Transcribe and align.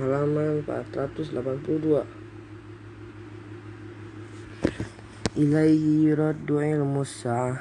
halaman 0.00 0.64
482 0.64 2.00
ilaihi 5.36 6.08
yuraddu 6.08 6.64
ilmu 6.64 7.04
sa'ah 7.04 7.60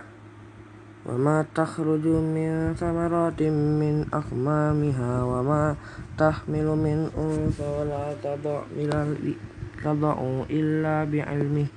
wa 1.02 1.17
ma 1.20 1.44
takhruju 1.44 2.23
min 2.23 2.71
thamaratin 2.71 3.52
min 3.75 4.07
akmamiha 4.15 5.28
wa 5.28 5.44
ma 5.44 5.75
tahmilu 6.15 6.71
min 6.79 7.12
unsa 7.20 7.68
wa 7.68 7.84
la 7.84 8.16
tada'u 8.16 8.71
illa 10.48 11.04
bi'ilmih 11.04 11.68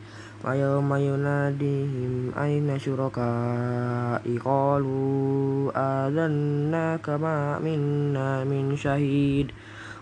wa 0.45 0.55
yawma 0.55 1.02
yunadihim 1.02 2.30
ayna 2.36 2.79
syuraka'i 2.79 4.39
qalu 4.39 5.66
adanna 5.75 7.00
kama 7.02 7.59
minna 7.59 8.46
min 8.46 8.77
syahid 8.79 9.50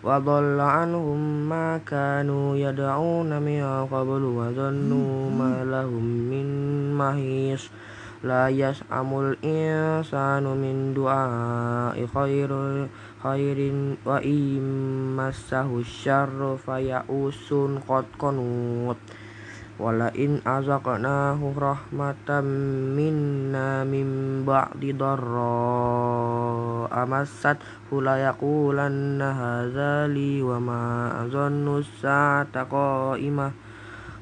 wa 0.03 0.19
dhalla 0.19 0.83
anhum 0.83 1.47
ma 1.47 1.79
kanu 1.87 2.59
yad'una 2.59 3.39
min 3.39 3.63
qablu 3.87 4.35
wa 4.35 4.51
dhannu 4.51 5.31
ma 5.31 5.63
lahum 5.63 6.03
min 6.27 6.91
mahis 6.91 7.71
la 8.27 8.51
yas'amul 8.51 9.39
insanu 9.47 10.59
min 10.59 10.91
du'a'i 10.91 12.03
khairin 13.23 13.95
wa 14.03 14.19
immassahu 14.19 15.87
syarru 15.87 16.59
faya'usun 16.59 17.79
qad 17.87 18.11
qanut 19.83 19.91
wala 19.91 20.15
in 20.15 20.39
azaqnahu 20.47 21.59
rahmatan 21.59 22.47
minna 22.95 23.83
min 23.83 24.47
ba'di 24.47 24.95
darra 24.95 26.87
amassat 26.87 27.59
la 27.91 28.31
yaqulanna 28.31 29.35
hadza 29.35 30.07
li 30.07 30.39
wa 30.39 30.63
ma 30.63 31.11
azannu 31.27 31.83
sa'ata 31.83 32.63
qa'imah 32.71 33.51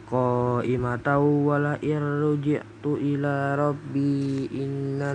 qa'imatan 0.09 1.21
wa 1.45 1.61
la 1.61 1.77
irji'tu 1.77 2.97
ila 2.97 3.53
rabbi 3.61 4.49
inna 4.49 5.13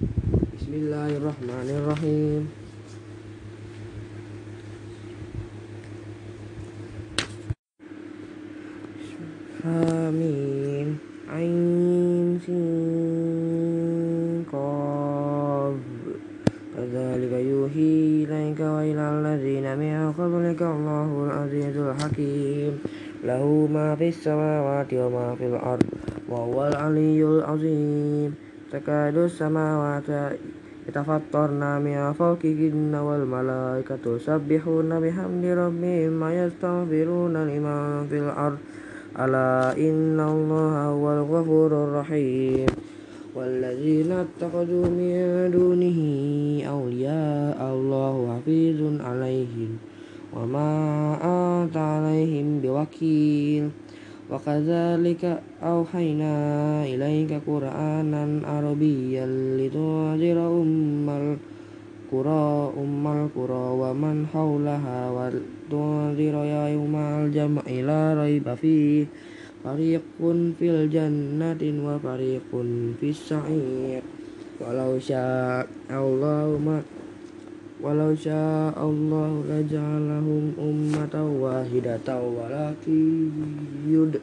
Bismillahirrahmanirrahim. 0.54 2.46
Amin 9.64 11.00
Ain 11.32 12.36
Sin 12.44 14.44
Qaf 14.44 15.13
Kadzalika 16.84 17.40
yuhi 17.40 18.28
ilaika 18.28 18.76
wa 18.76 18.84
ilal 18.84 19.24
ladzina 19.24 19.72
min 19.72 20.12
qablika 20.12 20.68
Allahul 20.68 21.32
azizul 21.32 21.96
hakim 21.96 22.76
Lahu 23.24 23.64
ma 23.72 23.96
fis 23.96 24.20
samawati 24.20 25.00
wa 25.00 25.08
ma 25.08 25.26
fil 25.32 25.56
ard 25.56 25.80
wa 26.28 26.44
huwal 26.44 26.76
aliyyul 26.76 27.40
azim 27.40 28.36
Takadu 28.68 29.32
samawati 29.32 30.36
yatafattarna 30.84 31.80
min 31.80 31.96
fawqihinna 32.12 33.00
wal 33.00 33.24
malaikatu 33.24 34.20
yusabbihuna 34.20 35.00
bihamdi 35.00 35.56
rabbihim 35.56 36.20
wa 36.20 36.36
yastaghfiruna 36.36 37.48
liman 37.48 38.04
fil 38.12 38.28
ard 38.28 38.60
Ala 39.16 39.72
والذين 43.34 44.12
اتخذوا 44.12 44.86
من 44.86 45.50
دونه 45.50 45.98
أولياء 46.68 47.58
الله 47.74 48.14
حفيظ 48.36 49.00
عليهم 49.00 49.70
وما 50.36 50.70
أنت 51.22 51.76
عليهم 51.76 52.60
بوكيل 52.60 53.68
وكذلك 54.30 55.42
أوحينا 55.62 56.34
إليك 56.84 57.32
قرآنا 57.46 58.24
عربيا 58.44 59.26
لتنذر 59.58 60.38
أم 60.62 61.08
القرى 61.10 62.72
أم 62.78 63.06
القرى 63.06 63.66
ومن 63.82 64.26
حولها 64.32 65.00
وتنذر 65.16 66.34
يوم 66.74 66.94
الجمع 66.96 67.62
لا 67.66 68.14
ريب 68.22 68.54
فيه. 68.54 69.06
Fariqun 69.64 70.52
fil 70.60 70.92
jannati 70.92 71.72
wa 71.80 71.96
fariqun 71.96 72.92
fis 73.00 73.16
sa'ir. 73.16 74.04
Walau 74.60 75.00
sya'allahu 75.00 76.60
ma 76.60 76.78
walau 77.84 78.14
sya'allahu 78.14 79.44
laja'alahum 79.50 80.54
ummatan 80.56 81.42
wahidatan 81.42 82.22
walakin 82.32 83.28
yud 83.84 84.16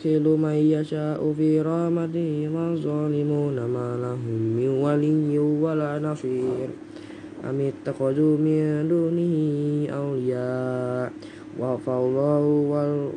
khilu 0.00 0.34
may 0.34 0.72
yasha'u 0.72 1.30
fi 1.36 1.60
rahmatihi 1.62 2.48
wa 2.48 2.74
zalimuna 2.74 3.68
ma 3.70 3.94
lahum 3.98 4.56
min 4.56 4.82
waliyyin 4.82 5.62
wala 5.62 6.02
nasir 6.02 6.70
amit 7.44 7.76
taqadu 7.86 8.34
min 8.34 8.90
dunihi 8.90 9.86
awliya 9.92 11.06
wa 11.54 11.78
fallahu 11.78 12.72
wal 12.72 13.14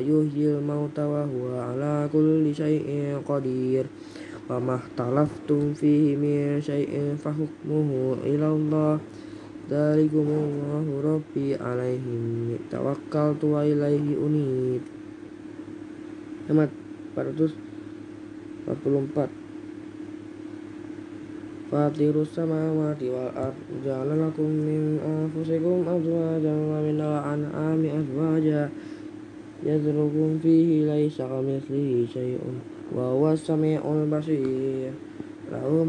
yuhyil 0.00 0.64
mauta 0.64 1.06
wa 1.06 1.22
huwa 1.28 1.70
ala 1.70 2.08
kulli 2.08 2.50
syai'in 2.50 3.22
qadir 3.22 3.86
wa 4.50 4.58
mahtalaftum 4.58 5.76
fihi 5.76 6.18
min 6.18 6.58
syai'in 6.58 7.14
fa 7.14 7.30
hukmuhu 7.30 8.18
ila 8.26 8.50
Allah 8.50 8.98
dzalikumullahu 9.70 10.98
rabbi 10.98 11.54
alaihi 11.54 12.58
tawakkaltu 12.66 13.54
wa 13.54 13.62
ilaihi 13.62 14.18
unib 14.18 14.82
Hemat 16.50 16.74
444 17.14 19.30
Fatirus 21.70 22.34
samawati 22.34 23.06
wal 23.14 23.30
ard 23.30 23.54
ja'ala 23.86 24.18
lakum 24.18 24.50
min 24.50 24.98
anfusikum 24.98 25.86
azwajan 25.86 26.58
wa 26.66 26.82
min 26.82 26.98
al-an'ami 26.98 27.94
azwajan 27.94 28.66
yazrukum 29.60 30.40
fihi 30.40 30.88
laysa 30.88 31.28
kamitslihi 31.28 32.08
syai'un 32.08 32.56
wa 32.96 33.12
huwa 33.12 33.36
samiul 33.36 34.08
basir 34.08 34.92
lahu 35.52 35.84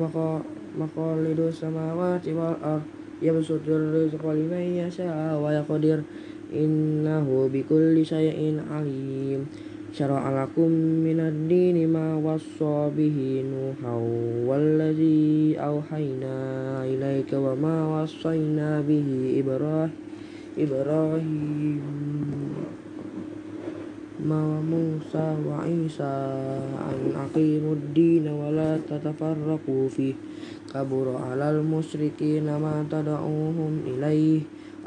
maqalidus 0.76 1.64
samawati 1.64 2.36
wal 2.36 2.60
ard 2.60 2.84
yabsutur 3.24 3.96
rizqa 3.96 4.36
liman 4.36 4.82
yasha 4.82 5.38
wa 5.40 5.56
yaqdir 5.56 6.04
innahu 6.52 7.48
bikulli 7.48 8.04
syai'in 8.04 8.60
alim 8.60 9.48
syara'a 9.96 10.36
lakum 10.36 10.72
minad 11.04 11.48
dini 11.48 11.88
ma 11.88 12.20
wassa 12.20 12.92
bihi 12.92 13.44
nuhan 13.48 14.44
wallazi 14.48 15.56
awhayna 15.56 16.84
ilaika 16.88 17.40
wa 17.40 17.56
ma 24.22 24.62
wassayna 24.62 24.62
bihi 24.62 24.62
ibrahim 24.62 24.62
ibrahim 24.62 24.92
موسى 25.02 25.28
وعيسى 25.48 26.14
أن 26.92 27.00
أقيموا 27.16 27.74
الدين 27.74 28.28
ولا 28.28 28.78
تتفرقوا 28.90 29.88
فيه 29.90 30.14
كبر 30.74 31.16
على 31.18 31.52
المشركين 31.52 32.46
ما 32.46 32.86
تدعوهم 32.92 33.74
إليه 33.88 34.40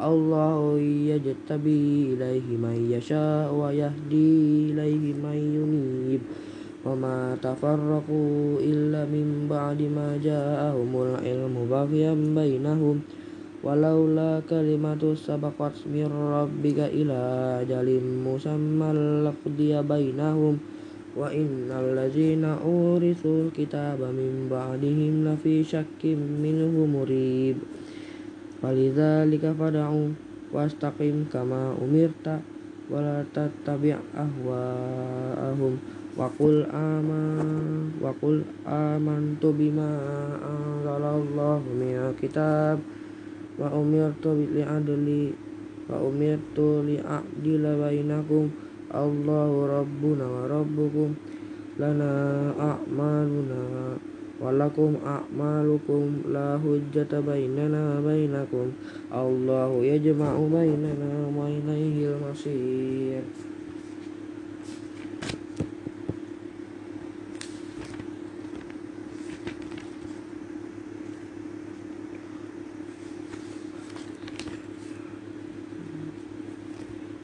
الله 0.03 0.79
يجتبي 1.13 2.15
إليه 2.15 2.47
من 2.57 2.77
يشاء 2.91 3.55
ويهدي 3.55 4.71
إليه 4.71 5.05
من 5.25 5.37
ينيب 5.57 6.21
وما 6.85 7.37
تفرقوا 7.43 8.59
إلا 8.61 9.05
من 9.05 9.47
بعد 9.51 9.81
ما 9.83 10.19
جاءهم 10.25 10.91
العلم 11.03 11.55
بغيا 11.71 12.15
بينهم 12.15 13.01
walaula 13.65 14.45
kalimatu 14.45 15.17
sabaqat 15.17 15.89
mir 15.89 16.13
rabbika 16.13 16.85
ila 16.85 17.65
jalim 17.65 18.21
musammal 18.21 19.25
laqdiya 19.25 19.81
bainahum 19.81 20.61
wa 21.17 21.33
innal 21.33 21.97
ladzina 21.97 22.61
uritsul 22.61 23.49
kitaba 23.57 24.13
mim 24.13 24.53
ba'dihim 24.53 25.25
lafi 25.25 25.65
syakkim 25.65 26.45
minhu 26.45 26.85
murib. 26.85 27.57
Falidzalika 28.61 29.57
fad'u 29.57 30.13
wastaqim 30.53 31.25
kama 31.33 31.73
umirta 31.81 32.45
wala 32.93 33.25
tattabi' 33.33 33.97
ahwa'ahum 34.13 35.81
wa 36.15 36.29
wakul 36.29 36.63
aman 36.69 37.91
wakul 37.99 38.45
bima 39.57 39.91
anzalallahu 40.45 41.65
min 41.75 41.97
kitab 42.21 42.79
آمن 43.60 43.94
وقل 43.94 43.98
آمنت 43.98 44.28
بما 44.28 44.78
أنزل 44.78 44.90
الله 44.90 44.90
من 44.90 44.90
الكتاب 44.90 45.34
وأمرت 45.90 46.56
لعدل 46.58 46.60
وأمرت 46.60 46.60
لأعدل 46.60 47.64
بينكم 47.90 48.50
الله 48.96 49.52
ربنا 49.80 50.26
وربكم 50.28 51.14
لنا 51.80 52.54
أعمالنا 52.60 53.64
ولكم 54.42 54.96
أعمالكم 55.06 56.12
لا 56.34 56.60
حجة 56.64 57.20
بيننا 57.20 58.00
وبينكم 58.00 58.68
الله 59.14 59.84
يجمع 59.84 60.34
بيننا 60.38 61.10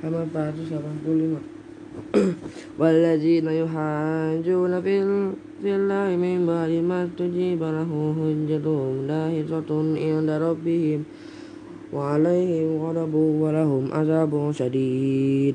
وإليه 0.05 0.23
المصير 0.23 0.81
halaman 0.83 1.11
485 1.13 1.61
والذين 2.79 3.47
يحاجون 3.47 4.81
في 4.81 5.77
الله 5.77 6.17
من 6.17 6.47
بعد 6.47 6.71
ما 6.71 7.05
استجيب 7.05 7.63
له 7.63 7.91
حجتهم 8.19 9.07
داهية 9.07 9.51
عند 10.07 10.31
ربهم 10.31 11.01
وعليهم 11.93 12.83
غضب 12.83 13.15
ولهم 13.15 13.93
عذاب 13.93 14.53
شديد. 14.53 15.55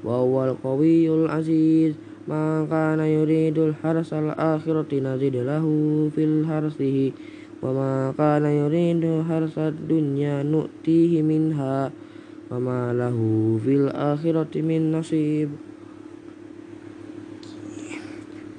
wa 0.00 0.20
huwal 0.24 0.56
qawiyul 0.60 1.28
aziz. 1.30 1.96
Man 2.28 2.68
kana 2.68 3.08
yuridul 3.08 3.74
harsal 3.80 4.36
akhirati 4.36 5.02
nazid 5.02 5.34
lahu 5.40 6.06
fil 6.14 6.46
harsihi. 6.46 7.10
Wa 7.60 7.74
ma 7.74 7.92
kana 8.16 8.48
yuridu 8.48 9.24
harsad 9.26 9.76
dunya 9.84 10.40
nu'tihi 10.40 11.20
minha. 11.20 11.92
Wa 12.48 12.56
ma 12.56 12.92
lahu 12.96 13.60
fil 13.60 13.88
akhirati 13.92 14.64
min 14.64 14.94
nasib. 14.94 15.52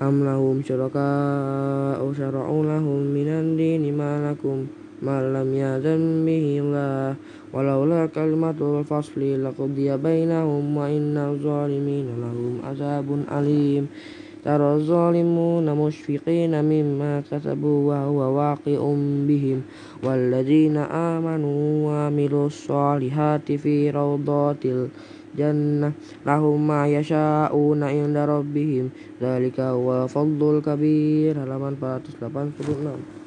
Am 0.01 0.25
lahum 0.25 0.65
syuraka 0.65 2.01
ushara'u 2.01 2.65
lahum 2.65 3.05
minan 3.13 3.53
dini 3.53 3.93
ma 3.93 4.17
lakum 4.17 4.65
ما 5.01 5.17
لم 5.35 5.49
يأذن 5.55 6.25
به 6.25 6.45
الله 6.63 7.15
ولولا 7.53 8.05
كلمة 8.05 8.59
الفصل 8.61 9.43
لقضي 9.43 9.97
بينهم 9.97 10.77
وإن 10.77 11.17
الظالمين 11.17 12.07
لهم 12.21 12.53
عذاب 12.63 13.07
أليم 13.31 13.87
ترى 14.45 14.73
الظالمون 14.75 15.75
مشفقين 15.75 16.63
مما 16.65 17.23
كسبوا 17.31 17.79
وهو 17.89 18.19
واقع 18.37 18.79
بهم 19.27 19.61
والذين 20.03 20.77
آمنوا 20.77 21.61
وعملوا 21.87 22.45
الصالحات 22.47 23.51
في 23.51 23.89
روضات 23.89 24.65
الجنة 24.65 25.91
لهم 26.25 26.67
ما 26.67 26.87
يشاءون 26.87 27.83
عند 27.83 28.17
ربهم 28.17 28.89
ذلك 29.21 29.59
هو 29.59 30.03
الفضل 30.03 30.57
الكبير 30.57 31.35
halaman 31.35 31.73
486 31.83 33.20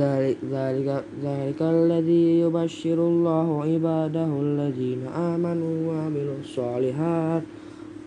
ذلك 0.00 1.04
ذلك 1.24 1.60
الذي 1.62 2.40
يبشر 2.40 2.98
الله 2.98 3.62
عباده 3.62 4.30
الذين 4.40 5.06
آمنوا 5.06 5.74
وعملوا 5.88 6.38
الصالحات 6.40 7.42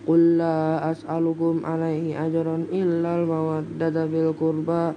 قل 0.06 0.38
لا 0.38 0.90
أسألكم 0.90 1.60
عليه 1.64 2.26
أجرا 2.26 2.56
إلا 2.72 3.10
المودة 3.22 4.06
في 4.06 4.18
القربى 4.28 4.92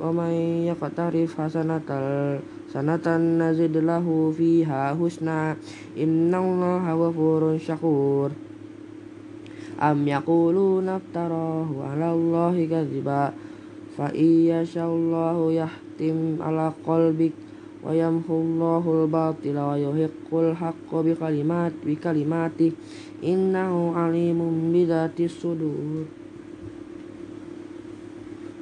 ومن 0.00 0.32
يقترف 0.70 1.40
حسنة 1.40 1.88
سنة 2.72 3.06
نزد 3.16 3.76
له 3.76 4.32
فيها 4.36 4.96
حسنا 5.00 5.56
إن 5.98 6.34
الله 6.34 6.84
غفور 6.94 7.58
شكور 7.58 8.30
أم 9.82 10.08
يقولون 10.08 10.88
افتراه 10.88 11.68
على 11.90 12.12
الله 12.12 12.66
كذبا 12.70 13.32
fa 13.99 14.07
iyyashallahu 14.15 15.51
yahtim 15.51 16.39
ala 16.39 16.71
qalbik 16.87 17.35
wa 17.83 17.91
yamhullahu 17.91 19.03
al-batila 19.03 19.71
wa 19.71 19.75
yuhiqqul 19.75 20.55
haqqo 20.55 21.03
bi 21.03 21.11
kalimat 21.19 21.75
bi 21.83 21.99
kalimati. 21.99 22.71
Innahu 23.19 23.91
alimun 23.99 24.71
bi 24.71 24.87
dhati 24.87 25.27
sudur. 25.27 26.07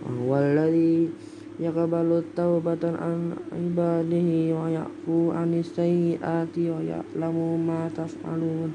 Wa 0.01 0.09
huwa 0.09 0.41
alladhi 0.41 1.13
yaqbalu 1.61 2.25
taubatan 2.33 2.97
an 2.97 3.37
ibadihi 3.53 4.57
wa 4.57 4.73
ya'fu 4.73 5.37
anis 5.37 5.69
sayyiati 5.77 6.73
wa 6.73 6.81
ya'lamu 6.81 7.61
ma 7.61 7.85
taf'alun 7.93 8.73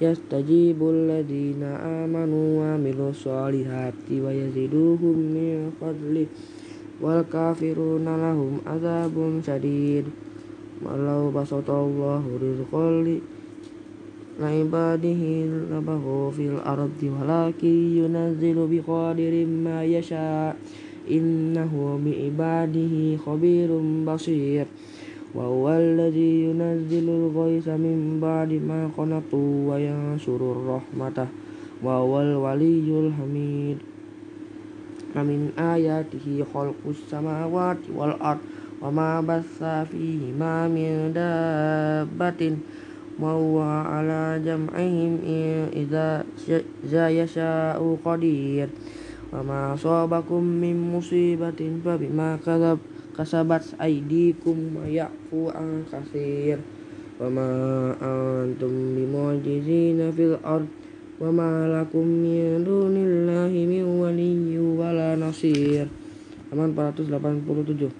yastajibul 0.00 1.06
ladzina 1.06 1.76
amanu 2.02 2.64
wa 2.64 2.74
amilus 2.74 3.20
solihati 3.22 4.18
wa 4.24 4.32
yaziduhum 4.32 5.16
min 5.16 5.70
fadli 5.76 6.24
wal 6.98 7.20
kafiruna 7.28 8.16
lahum 8.16 8.64
azabun 8.64 9.44
syadid. 9.44 10.08
Walau 10.80 11.28
basatallahu 11.28 12.40
rizqali 12.40 13.20
la 14.40 14.48
ibadihi 14.48 15.68
labahu 15.68 16.32
fil 16.32 16.56
ardi 16.64 17.12
walaki 17.12 18.00
yunazzilu 18.00 18.64
biqadirin 18.64 19.60
ma 19.60 19.84
yasha' 19.84 20.56
innahu 21.10 21.98
bi 21.98 22.30
ibadihi 22.30 23.18
khabirum 23.18 24.06
basir. 24.06 24.70
وهو 25.34 25.64
الذي 25.70 26.44
ينزل 26.44 27.06
الغيث 27.08 27.68
من 27.68 28.18
بعد 28.22 28.52
ما 28.52 28.90
قنطوا 28.96 29.52
وينشر 29.70 30.40
رحمته 30.66 31.28
وهو 31.82 32.20
الولي 32.20 32.88
الحميد. 33.06 33.78
ومن 35.16 35.50
آياته 35.58 36.44
خلق 36.54 36.82
السماوات 36.88 37.82
والأرض 37.96 38.42
وما 38.82 39.20
بث 39.20 39.58
فيهما 39.90 40.68
من 40.68 41.12
دابة 41.14 42.42
وهو 43.20 43.60
على 43.62 44.42
جمعهم 44.44 45.12
إذا 45.74 47.06
يشاء 47.10 47.78
قدير. 48.04 48.68
وما 49.32 49.74
أصابكم 49.74 50.42
من 50.42 50.76
مصيبة 50.94 51.60
فبما 51.84 52.38
كذب 52.46 52.78
kasabat 53.20 53.76
aidikum 53.76 54.80
mayaku 54.80 55.52
ang 55.52 55.84
an 55.84 55.92
kasir 55.92 56.56
wama 57.20 57.92
antum 58.00 58.96
bimujizina 58.96 60.08
fil 60.08 60.40
ard. 60.40 60.64
Wama 61.20 61.68
lakum 61.68 62.00
min 62.00 62.64
dunillahi 62.64 63.68
min 63.68 63.84
waliyu 64.00 64.80
wala 64.80 65.20
nasir. 65.20 65.84
Aman 66.48 66.72
487 66.72 67.92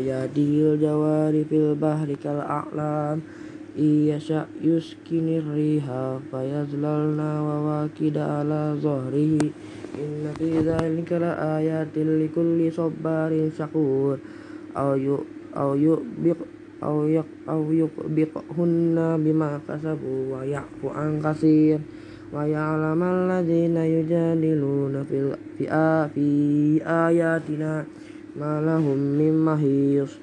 Amin 0.00 0.08
ayadil 0.08 0.80
jawari 0.80 1.44
fil 1.44 1.76
bahri 1.76 2.16
kal 2.16 2.40
a'lam. 2.40 3.20
Iyasha 3.76 4.48
yuskinir 4.64 5.44
riha 5.44 6.16
fayazlalna 6.32 7.44
wa 7.44 7.56
wakida 7.84 8.40
ala 8.40 8.74
zahrihi 8.80 9.52
Inna 9.94 10.32
fi 10.34 10.58
dhalika 10.64 11.20
la 11.20 11.60
ayatil 11.60 12.16
likulli 12.16 12.72
sabbarin 12.72 13.52
syakur. 13.52 14.16
Au 14.74 14.96
yu 14.96 15.20
au 15.52 15.76
yubiq 15.76 16.40
au 16.80 17.04
yak 17.06 17.28
au 17.46 17.62
bima 19.20 19.60
kasabu 19.68 20.32
wa 20.32 20.40
ya'fu 20.42 20.88
an 20.96 21.20
kasir. 21.20 21.78
Wa 22.32 22.48
ya'lamal 22.48 23.28
ladzina 23.28 23.84
yujadiluna 23.84 25.04
fil 25.04 25.36
fi 25.60 25.68
ayatina 26.80 27.84
ma 28.40 28.56
lahum 28.56 29.20
min 29.20 29.36
mahis 29.36 30.16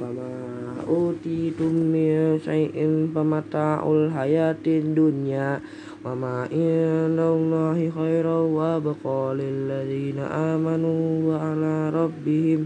Fama 0.00 0.80
utitum 0.88 1.92
min 1.92 2.40
syai'in 2.40 3.12
famata'ul 3.12 4.08
hayatid 4.08 4.96
dunya. 4.96 5.60
Wa 6.00 6.16
ma 6.16 6.48
indallahi 6.48 7.92
khairan 7.92 8.48
wa 8.48 8.80
baqa 8.80 9.36
ladina 9.36 10.56
amanu 10.56 11.28
wa 11.28 11.52
ala 11.52 11.92
rabbihim 11.92 12.64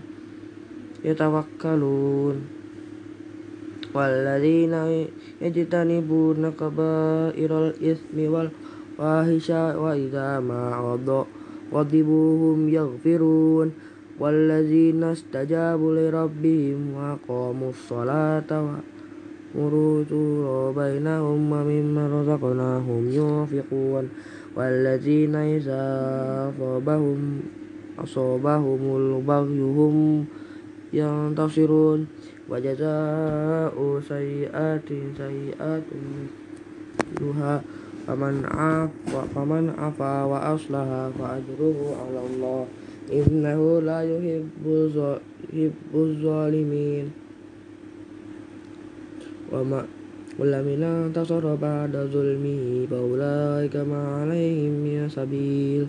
yatawakkalun. 1.03 2.47
Walladzina 3.91 4.87
yajtanibuna 5.43 6.55
kabairal 6.55 7.75
ismi 7.83 8.31
wal 8.31 8.55
wahisha 8.95 9.75
wa 9.75 9.91
idama 9.99 10.79
ma 10.79 11.27
wadibuhum 11.75 12.71
yaghfirun. 12.71 13.75
والذين 14.20 15.04
استجابوا 15.04 15.96
لربهم 15.96 16.94
وأقاموا 16.96 17.70
الصلاة 17.70 18.52
وأمروا 19.56 20.04
بينهم 20.72 21.52
ومما 21.52 22.22
رزقناهم 22.22 23.02
ينفقون 23.12 24.10
والذين 24.56 25.36
إذا 25.36 25.84
أصابهم 26.60 27.40
أصابهم 28.00 28.82
البغي 28.98 29.62
هم 29.62 30.26
ينتصرون 30.94 32.08
وجزاء 32.50 34.00
سيئات 34.08 34.90
سيئات 35.18 35.88
مثلها 37.16 37.62
فمن 38.08 38.46
عفا 38.46 39.22
فمن 39.36 39.74
عفا 39.78 40.24
وأصلح 40.24 40.88
فأجره 41.20 41.80
على 42.02 42.22
الله 42.30 42.66
إنه 43.13 43.81
لا 43.81 44.01
يحب 44.03 44.65
الظالمين. 45.95 47.07
وما 49.53 49.81
ولمن 50.39 50.83
انتصر 50.83 51.55
بعد 51.55 51.95
ظلمه 51.97 52.87
فأولئك 52.91 53.77
ما 53.77 54.03
عليهم 54.21 54.73
من 54.73 55.09
سبيل. 55.09 55.87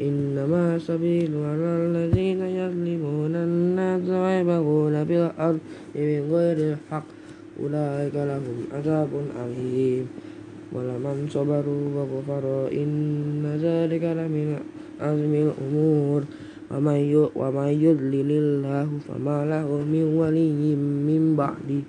إنما 0.00 0.76
السبيل 0.76 1.30
على 1.36 1.70
الذين 1.86 2.40
يظلمون 2.40 3.34
الناس 3.34 4.08
ويبغون 4.08 5.04
في 5.04 5.14
الأرض 5.16 5.58
من 5.94 6.20
غير 6.32 6.56
الحق. 6.72 7.08
أولئك 7.60 8.14
لهم 8.14 8.56
عذاب 8.72 9.12
أليم. 9.44 10.06
ولمن 10.72 11.26
صبروا 11.30 11.84
وغفروا 11.96 12.72
إن 12.72 13.46
ذلك 13.62 14.02
لمن 14.02 14.58
azmil 15.00 15.52
umur 15.58 16.22
wa 16.70 16.78
mayyud 16.80 17.34
wa 17.34 17.50
may 17.50 17.74
yudlilillahu 17.76 19.04
lahu 19.22 19.82
min 19.82 20.16
waliyyin 20.18 20.80
min 21.04 21.34
ba'di. 21.34 21.82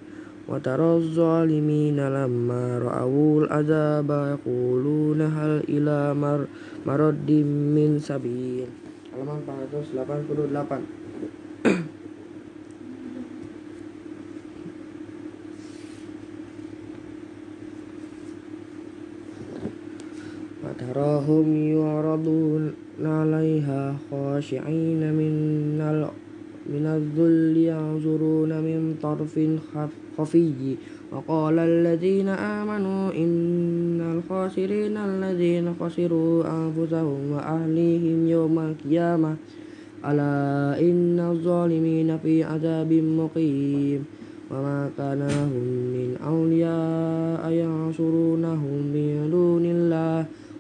Wa 0.46 0.62
tara 0.62 1.02
zalimina 1.02 2.10
lamma 2.10 2.78
ra'awul 2.78 3.50
azaba 3.50 4.38
yaquluna 4.38 5.26
hal 5.34 5.66
ila 5.66 6.14
mar 6.14 6.46
maraddim 6.86 7.74
min 7.74 7.98
sabil. 7.98 8.70
Halaman 9.10 9.42
488 9.48 11.05
وتراهم 20.76 21.48
يعرضون 21.56 22.74
عليها 23.02 23.96
خاشعين 24.12 25.14
من 25.14 25.34
من 26.66 26.86
الذل 26.86 27.58
ينظرون 27.58 28.50
من 28.50 28.96
طرف 29.04 29.40
خفي. 30.18 30.76
وقال 31.12 31.60
الذين 31.60 32.30
آمنوا 32.30 33.12
إن 33.14 34.02
الخاسرين 34.02 34.98
الذين 34.98 35.74
خسروا 35.80 36.44
أنفسهم 36.44 37.32
وأهليهم 37.32 38.28
يوم 38.28 38.60
القيامة. 38.60 39.36
ألا 40.06 40.80
إن 40.80 41.20
الظالمين 41.20 42.18
في 42.18 42.44
عذاب 42.44 42.94
مقيم. 42.94 44.06
وما 44.52 44.90
كان 44.98 45.20
لهم 45.28 45.66
من 45.96 46.10
أولياء 46.28 47.52
ينصرونهم 47.52 48.80
من 48.94 49.30
دون 49.32 49.66
الله. 49.66 50.26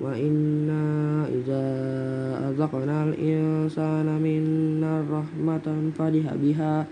وإنا 0.00 1.26
إذا 1.26 1.64
أذقنا 2.48 3.04
الإنسان 3.04 4.06
منا 4.22 5.04
رحمة 5.10 5.66
فرح 5.98 6.34
بها 6.34 6.86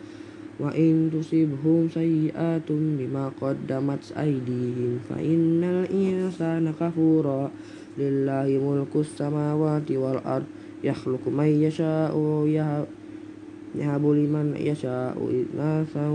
وإن 0.60 1.10
تصبهم 1.12 1.88
سيئات 1.94 2.68
بما 2.70 3.30
قدمت 3.40 4.12
أيديهم 4.18 4.98
فإن 5.08 5.64
الإنسان 5.64 6.72
كفورا 6.80 7.50
لله 7.98 8.48
ملك 8.70 8.96
السماوات 8.96 9.90
والأرض 9.90 10.44
يخلق 10.84 11.28
من 11.28 11.50
يشاء 11.62 12.16
ويهب 12.16 14.04
لمن 14.04 14.54
يشاء 14.56 15.16
إناثا 15.54 16.08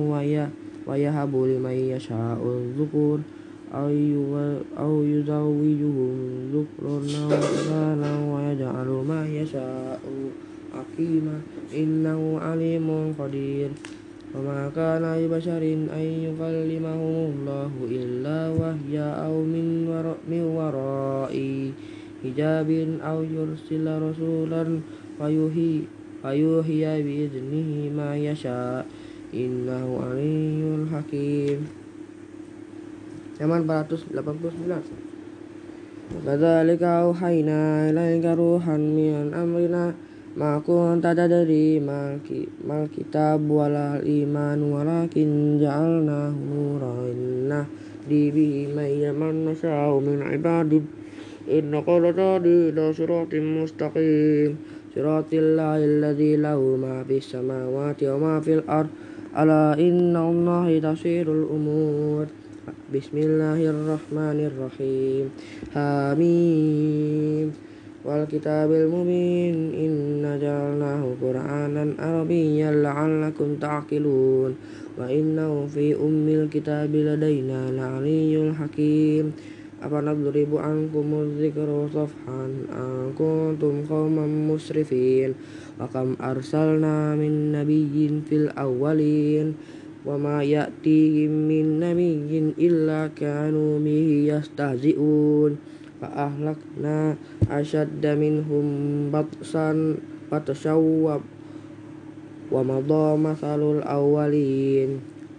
ويهب 0.88 1.36
لمن 1.36 1.78
يشاء 1.96 2.40
الذكور 2.44 3.20
أو 3.72 5.04
يزوجهم 5.04 6.16
ذكرانا 6.54 7.22
وإناثا 7.28 8.14
ويجعل 8.32 8.90
ما 9.08 9.22
يشاء 9.28 10.02
حكيما. 10.74 11.38
إنه 11.76 12.40
عليم 12.40 12.88
قدير. 13.20 13.70
وما 14.36 14.72
كان 14.76 15.04
لبشر 15.04 15.64
أن 16.00 16.06
يكلمه 16.28 17.02
الله 17.32 17.72
إلا 17.92 18.40
وهي 18.60 18.96
أو 19.00 19.44
من 20.30 20.44
وراء 20.56 21.36
حجاب 22.24 22.70
أو 23.04 23.18
يرسل 23.24 23.86
رسولا 24.02 24.64
فيوحي 26.22 26.84
بإذنه 27.04 27.70
ما 27.98 28.18
يشاء. 28.18 28.86
innahu 29.32 30.04
aliyyun 30.04 30.92
hakim 30.92 31.64
Halaman 33.41 33.67
489 33.67 35.07
كذلك 36.27 36.83
أوحينا 36.83 37.91
إليك 37.91 38.25
روحا 38.25 38.77
من 38.77 39.35
أمرنا 39.35 39.95
ما 40.37 40.59
كنت 40.67 41.07
تدري 41.07 41.81
ما 41.81 42.19
الكتاب 42.71 43.51
ولا 43.51 43.97
الإيمان 43.97 44.63
ولكن 44.63 45.59
جعلناه 45.61 46.35
نورا 46.55 46.95
نهدي 47.51 48.25
به 48.31 48.55
من 49.13 49.45
نشاء 49.45 49.99
من 50.01 50.23
عبادنا 50.23 50.89
إنك 51.51 51.89
لتهدي 51.89 52.69
إلى 52.69 52.93
صراط 52.93 53.35
مستقيم 53.35 54.57
صراط 54.95 55.31
الله 55.33 55.77
الذي 55.85 56.37
له 56.37 56.61
ما 56.77 57.05
في 57.09 57.17
السماوات 57.19 58.01
وما 58.03 58.41
في 58.41 58.53
الأرض 58.55 58.91
ألا 59.39 59.75
إن 59.79 60.17
الله 60.17 60.79
تسير 60.79 61.27
الأمور 61.33 62.27
Bismillahirrahmanirrahim. 62.62 65.34
Hamim. 65.74 67.50
Wal 68.06 68.30
kitabil 68.30 68.86
mubin. 68.86 69.74
Inna 69.74 70.38
jalnahu 70.38 71.18
Qur'anan 71.18 71.98
Arabiyyan 71.98 72.86
la'allakum 72.86 73.58
ta'qilun. 73.58 74.54
Wa 74.94 75.10
innahu 75.10 75.66
fi 75.66 75.98
ummil 75.98 76.54
kitabi 76.54 77.02
ladayna 77.02 77.74
la'aliyyul 77.74 78.54
hakim. 78.54 79.34
Apa 79.82 80.06
nadribu 80.06 80.62
ankumul 80.62 81.42
zikru 81.42 81.90
safhan 81.90 82.70
An 82.70 83.18
kuntum 83.18 83.90
qawman 83.90 84.46
musrifin. 84.46 85.34
Wa 85.82 85.90
kam 85.90 86.14
arsalna 86.22 87.18
min 87.18 87.58
nabiyyin 87.58 88.22
fil 88.22 88.54
awwalin 88.54 89.58
وما 90.06 90.44
يأتيهم 90.44 91.32
من 91.32 91.80
نبي 91.80 92.54
إلا 92.60 93.08
كانوا 93.16 93.80
به 93.80 94.10
يستهزئون. 94.28 95.58
فأهلكنا 96.02 97.16
أشد 97.52 98.06
منهم 98.06 98.66
بطشا 99.12 99.96
بطشا 100.32 100.76
ومضى 102.52 103.18
مثل 103.18 103.62
الأولين. 103.78 104.90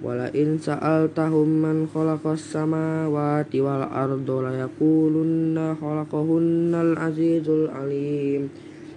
ولئن 0.03 0.59
سألتهم 0.59 1.49
من 1.63 1.87
خلق 1.87 2.27
السماوات 2.27 3.57
والأرض 3.57 4.31
ليقولن 4.31 5.77
خلقهن 5.81 6.73
العزيز 6.75 7.49
العليم. 7.49 8.49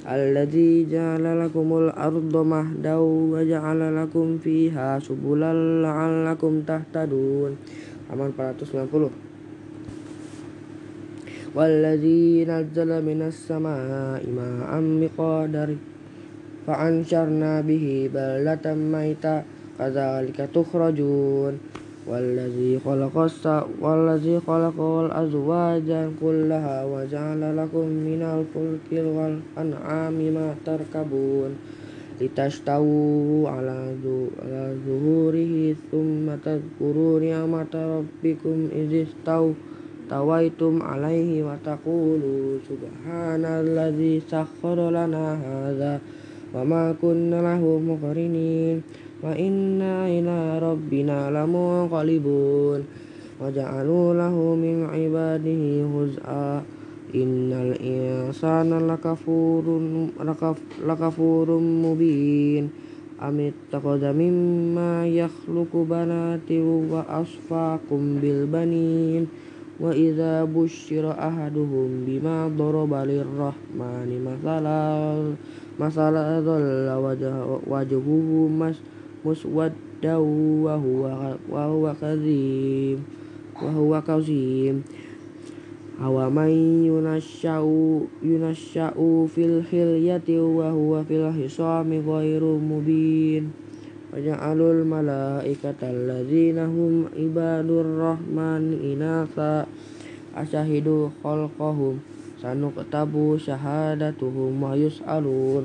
الذي 0.06 0.87
جعل 0.90 1.25
لكم 1.44 1.68
الأرض 1.78 2.35
مهدا 2.37 2.97
وجعل 3.32 3.80
لكم 4.02 4.38
فيها 4.38 4.99
سبلا 4.99 5.52
لعلكم 5.82 6.52
تهتدون 6.66 7.52
halaman 8.11 8.35
490 8.35 9.11
والذي 11.54 12.44
نزل 12.44 12.90
من 13.06 13.20
السماء 13.23 14.23
ماء 14.38 14.73
بقدر 15.00 15.70
فأنشرنا 16.66 17.52
به 17.61 17.87
بلدة 18.14 18.66
ميتا 18.75 19.37
كذلك 19.78 20.38
تخرجون 20.54 21.54
والذي 22.07 22.79
خلق 22.85 23.15
والذي 23.81 24.39
خلق 24.47 24.79
الأزواج 24.81 25.89
كلها 26.21 26.85
وجعل 26.85 27.41
لكم 27.57 27.88
من 28.09 28.21
الفلك 28.21 28.89
والأنعام 29.15 30.13
ما 30.13 30.55
تركبون 30.65 31.51
لتستووا 32.21 33.50
على 33.50 33.95
ظهوره 34.85 35.75
ثم 35.91 36.25
تذكروا 36.45 37.19
نعمة 37.19 37.74
ربكم 37.74 38.57
إذ 38.71 39.05
استويتم 39.05 40.74
عليه 40.81 41.31
وتقولوا 41.43 42.45
سبحان 42.69 43.43
الذي 43.45 44.21
سخر 44.31 44.77
لنا 44.89 45.25
هذا 45.34 45.99
وما 46.56 46.95
كنا 47.01 47.41
له 47.41 47.62
مقرنين. 47.89 48.82
wa 49.25 49.33
inna 49.33 50.05
ila 50.05 50.61
rabbina 50.61 51.33
lamunqalibun. 51.33 52.85
Wa 53.41 53.49
ja'alu 53.49 54.13
lahu 54.13 54.53
min 54.53 54.85
ibadihi 54.85 55.81
huz'a. 55.81 56.61
Innal 57.09 57.73
insana 57.81 58.77
lakafurun 58.77 60.13
lakaf, 60.21 60.61
lakafurun 60.85 61.81
mubin. 61.81 62.69
Amit 63.17 63.57
taqada 63.73 64.13
mimma 64.13 65.09
yakhluqu 65.09 65.89
banati 65.89 66.61
wa 66.61 67.01
asfaqum 67.09 68.21
bil 68.21 68.45
banin. 68.45 69.25
Wa 69.81 69.89
idza 69.91 70.45
busyira 70.45 71.17
ahaduhum 71.17 72.05
bima 72.07 72.47
daraba 72.47 73.03
lirrahmani 73.03 74.23
masalan 74.23 75.35
masalan 75.75 76.39
dhalla 76.39 76.95
wajhuhu 77.67 78.47
mas 78.47 78.79
مثلا 79.24 79.50
مثلا 79.50 79.50
ظل 79.50 79.50
وجهه 79.55 79.72
مسودا 80.00 80.16
وهو 80.16 81.35
وهو 81.50 81.94
كظيم 82.03 83.05
وهو 83.62 84.03
كظيم 84.03 84.83
أو 86.05 86.31
من 86.31 86.50
ينشأ 86.87 87.61
ينشأ 88.22 88.94
في 89.35 89.44
الحلية 89.44 90.40
وهو 90.40 91.05
في 91.05 91.16
الخصام 91.16 91.92
غير 92.09 92.44
مبين 92.44 93.50
وجعلوا 94.14 94.72
الملائكة 94.72 95.81
الذين 95.83 96.59
هم 96.59 97.05
عباد 97.18 97.70
الرحمن 97.70 98.64
إناثا 98.85 99.66
أشهدوا 100.37 101.09
خلقهم 101.24 101.98
سنكتب 102.42 103.37
شهادتهم 103.37 104.62
ويسألون 104.62 105.64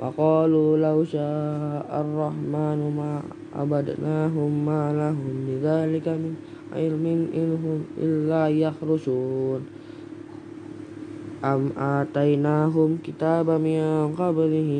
وقالوا 0.00 0.76
لو 0.78 1.04
شاء 1.04 1.88
الرحمن 2.02 2.80
ما 2.96 3.22
عبدناهم 3.56 4.66
ما 4.66 4.92
لهم 4.92 5.34
بذلك 5.48 6.08
من 6.08 6.34
علم 6.76 7.04
إنهم 7.34 7.78
إلا 8.02 8.48
يخرسون 8.48 9.60
أم 11.44 11.70
آتيناهم 11.78 12.98
كتابا 13.04 13.58
من 13.58 14.14
قبله 14.18 14.72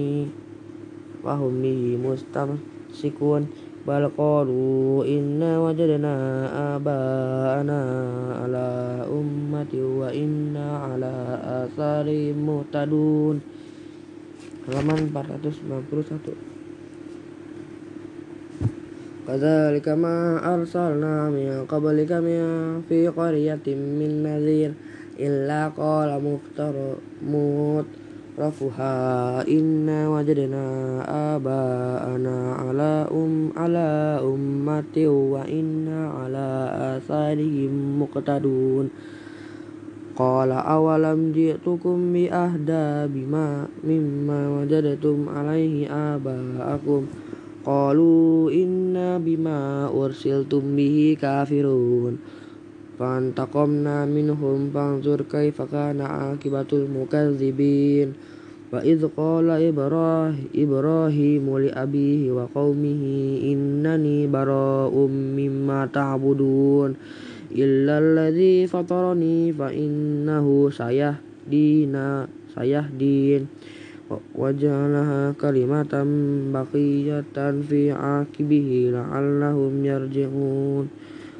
وهم 1.25 1.62
به 1.62 1.99
مستمسكون 2.05 3.47
بل 3.88 4.11
قالوا 4.19 5.05
إنا 5.05 5.61
وجدنا 5.61 6.14
آباءنا 6.77 7.81
على 8.40 8.69
أمة 9.12 9.73
وإنا 10.01 10.79
على 10.79 11.14
آثارهم 11.45 12.37
مهتدون 12.47 13.40
halaman 14.70 15.10
491 15.10 16.38
Kadzalika 19.26 19.98
ma 19.98 20.38
arsalna 20.46 21.34
min 21.34 21.66
qablika 21.66 22.22
fi 22.86 23.10
qaryatin 23.10 23.98
min 23.98 24.22
nadhir 24.22 24.78
illa 25.18 25.74
qala 25.74 26.22
muftaru 26.22 27.02
mut 27.26 27.90
rafuha 28.38 29.42
inna 29.50 30.06
wajadna 30.14 31.02
aba'ana 31.34 32.70
ala 32.70 33.10
um 33.10 33.50
ala 33.58 34.22
ummati 34.22 35.10
wa 35.10 35.50
inna 35.50 36.14
ala 36.14 36.50
asarihim 36.94 38.06
muqtadun 38.06 38.94
Qala 40.20 40.68
awalam 40.68 41.32
ji'tukum 41.32 42.12
bi 42.12 42.28
ahda 42.28 43.08
bima 43.08 43.72
mimma 43.88 44.52
wajadatum 44.60 45.32
alaihi 45.32 45.88
aba'akum. 45.88 47.08
Qalu 47.64 48.52
inna 48.52 49.16
bima 49.24 49.88
ursiltum 49.88 50.76
bihi 50.76 51.16
kafirun. 51.16 52.20
Fantaqamna 53.00 54.04
minhum 54.04 54.76
fanzur 54.76 55.24
kaifa 55.24 55.64
kana 55.72 56.36
akibatul 56.36 56.92
mukadzibin 56.92 58.12
Wa 58.70 58.86
idh 58.86 59.02
qala 59.18 59.58
Ibrahim 59.58 60.52
Ibrahim 60.54 61.44
li 61.58 61.74
abihi 61.74 62.30
wa 62.30 62.46
qaumihi 62.46 63.50
innani 63.50 64.30
bara'um 64.30 65.10
mimma 65.10 65.90
ta'budun 65.90 66.94
Ilaladi 67.50 68.70
fatarani 68.70 69.50
fa 69.50 69.74
innahu 69.74 70.70
sayahdina 70.70 72.30
sayahdin. 72.54 73.50
Wajalaha 74.38 75.34
kalimatan 75.34 76.10
baqiyatan 76.54 77.66
fi 77.66 77.90
akibihi 77.90 78.94
la'allahum 78.94 79.82
yarji'un. 79.82 80.94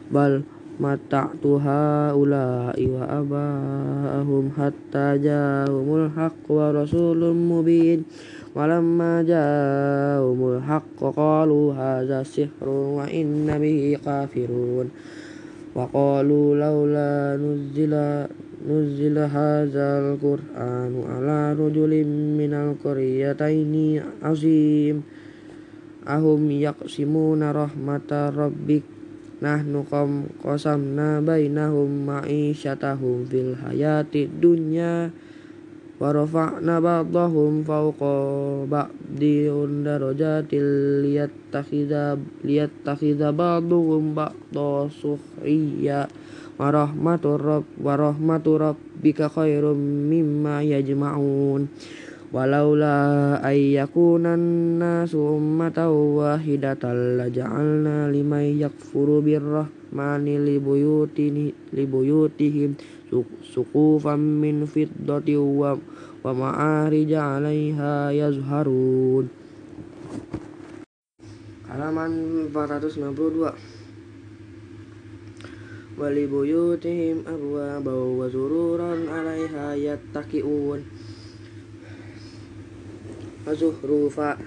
Bal 0.10 0.42
mata 0.82 1.30
ha'ula'i 1.38 2.90
wa 2.90 3.06
aba'ahum 3.06 4.50
hatta 4.58 5.14
ja'ahumul 5.14 6.10
haqq 6.10 6.46
wa 6.50 6.74
rasulun 6.74 7.38
mubin. 7.38 8.02
Walamma 8.58 9.22
ja'ahumul 9.22 10.58
haqq 10.66 10.98
qalu 11.14 11.70
hadza 11.78 12.26
sihrun 12.26 12.98
wa 12.98 13.06
kafirun 14.02 14.90
وقالوا 15.75 16.47
لولا 16.57 17.13
نزل 17.37 17.95
نزل 18.69 19.17
هذا 19.19 19.89
القرآن 20.01 20.93
على 21.11 21.53
رجل 21.53 21.93
من 22.41 22.53
القريتين 22.55 24.03
عظيم 24.23 24.97
أهم 26.09 26.51
يقسمون 26.51 27.43
رحمة 27.51 28.11
ربك 28.37 28.83
نحن 29.43 29.73
قسمنا 30.45 31.21
بينهم 31.21 32.07
معيشتهم 32.07 33.25
في 33.31 33.39
الحياة 33.41 34.13
الدنيا 34.15 35.11
ورفعنا 36.01 36.81
بعضهم 36.81 37.63
فوق 37.63 38.01
بعض 38.67 39.21
درجات 39.85 40.53
ليتخذ, 41.05 41.93
ليتخذ 42.45 43.21
بعضهم 43.33 44.03
بعضا 44.15 44.89
سخريا 44.89 46.01
ورحمة 46.61 47.25
رب 47.25 47.65
ورحمة 47.85 48.47
ربك 48.47 49.21
خير 49.27 49.65
مما 50.13 50.63
يجمعون 50.63 51.63
ولولا 52.35 52.97
أن 53.51 53.57
يكون 53.57 54.27
الناس 54.27 55.15
أمة 55.15 55.79
واحدة 56.19 56.83
لجعلنا 57.19 58.13
لمن 58.13 58.45
يكفر 58.63 59.09
بالرحمن 59.21 60.25
لبيوتهم 61.73 62.71
سقوفا 63.55 64.17
من 64.17 64.65
فضة 64.65 65.29
ومعارج 66.25 67.13
عليها 67.13 68.11
يزهرون 68.11 69.29
halaman 71.75 72.13
492 72.55 73.53
ولبيوتهم 75.99 77.17
أبوابا 77.27 77.93
وسرورا 77.95 78.93
عليها 79.11 79.75
يتكئون 79.75 80.81
وزخرفا 83.47 84.39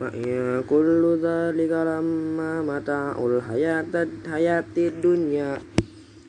وإن 0.00 0.62
كل 0.70 1.18
ذلك 1.22 1.72
لما 1.72 2.52
متاع 2.62 3.26
الحياة 3.26 3.92
الحياة 3.94 4.74
الدنيا 4.76 5.58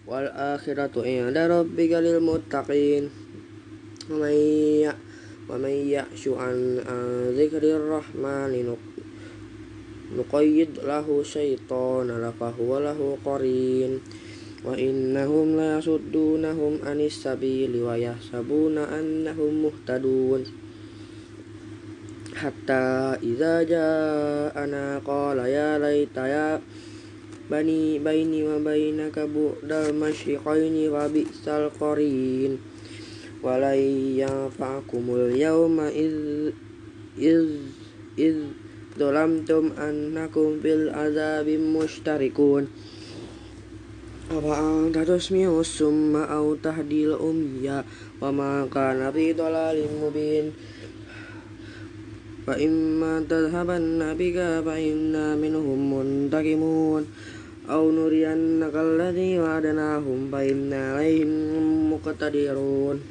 والآخرة 0.07 0.95
عند 0.97 1.38
ربك 1.38 1.92
للمتقين. 2.07 3.11
ومن 5.51 5.75
يعش 5.95 6.29
عن 6.29 6.57
ذكر 7.38 7.62
الرحمن 7.62 8.77
نقيد 10.19 10.69
له 10.85 11.23
شيطانا 11.23 12.33
فهو 12.40 12.79
له 12.79 13.19
قرين. 13.25 14.01
وإنهم 14.64 15.47
ليصدونهم 15.61 16.79
عن 16.83 17.01
السبيل 17.01 17.83
ويحسبون 17.83 18.79
أنهم 18.79 19.53
مهتدون. 19.62 20.42
حتى 22.37 22.85
إذا 23.23 23.62
جاءنا 23.62 24.99
قال 24.99 25.38
يا 25.38 25.79
ليت 25.79 26.16
يا 26.16 26.61
bani 27.46 28.02
baini 28.02 28.42
wa 28.42 28.59
baina 28.59 29.11
kabu 29.14 29.54
dal 29.62 29.94
masyiqaini 29.94 30.90
wa 30.90 31.06
bi'sal 31.06 31.70
qarin. 31.78 32.59
Walai 33.44 34.18
yafa'kumul 34.18 35.30
yauma 35.38 35.92
iz 35.92 36.50
iz 37.14 37.46
iz 38.18 38.38
dolamtum 38.98 39.70
annakum 39.78 40.59
bil 40.59 40.90
azabi 40.90 41.61
mushtarikun. 41.61 42.66
Apaan 44.26 44.90
tatus 44.90 45.30
mius 45.30 45.70
summa 45.78 46.26
au 46.26 46.59
tahdil 46.59 47.14
umya 47.14 47.87
wa 48.18 48.35
ma 48.35 48.66
kana 48.66 49.14
fi 49.14 49.30
dalalim 49.30 50.02
mubin. 50.02 50.50
Fa 52.42 52.59
imma 52.59 53.22
tadhhaban 53.22 54.02
bika 54.18 54.66
fa 54.66 54.74
inna 54.74 55.38
minhum 55.38 55.78
muntakimun. 55.78 57.06
أو 57.69 57.91
نرينك 57.91 58.75
الذي 58.75 59.39
وعدناهم 59.39 60.30
فإنا 60.32 60.93
عليهم 60.95 61.93
مقتدرون 61.93 63.01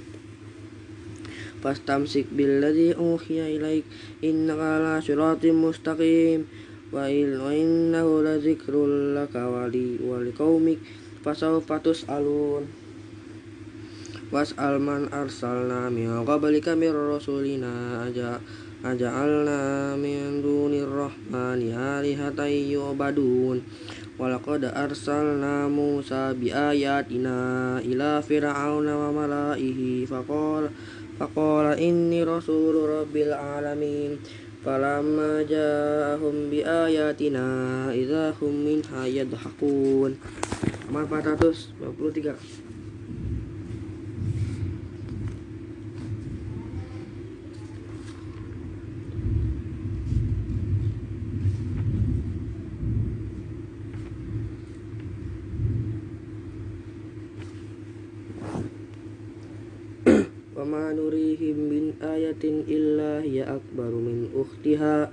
فاستمسك 1.63 2.25
بالذي 2.33 2.97
أوحي 2.97 3.57
إليك 3.57 3.85
إنك 4.25 4.59
على 4.59 5.01
صراط 5.01 5.45
مستقيم 5.45 6.47
وإنه 6.93 8.23
لذكر 8.23 8.75
لك 9.17 9.35
ولقومك 10.09 10.79
فسوف 11.25 11.73
تسألون 11.73 12.63
واسأل 14.33 14.81
من 14.81 15.13
أرسلنا 15.13 15.91
من 15.91 16.25
قبلك 16.25 16.69
من 16.69 16.93
رسولنا 17.15 17.73
أجا 18.09 18.41
أجعلنا 18.85 19.97
من 19.97 20.43
دون 20.43 20.75
الرحمن 20.75 21.61
آلهة 21.77 22.41
يعبدون 22.45 23.63
Walaqad 24.16 24.64
arsalna 24.72 25.68
Musa 25.68 26.32
biayatina 26.32 27.84
ila 27.84 28.24
fir'auna 28.24 28.96
wa 28.96 29.12
malaihi 29.12 30.08
faqala 30.08 30.72
faqala 31.20 31.76
inni 31.76 32.24
rasulu 32.24 32.88
rabbil 32.88 33.36
alamin. 33.36 34.16
Falamma 34.64 35.44
ja'ahum 35.44 36.48
biayatina 36.48 37.92
idza 37.92 38.32
hum 38.40 38.64
minha 38.64 39.04
yadhakun. 39.04 40.16
423 40.88 42.65
وما 60.66 60.94
نريهم 60.94 61.58
من 61.70 61.94
آية 62.02 62.44
إلا 62.44 63.24
هي 63.24 63.44
أكبر 63.44 63.92
من 64.08 64.30
أختها 64.36 65.12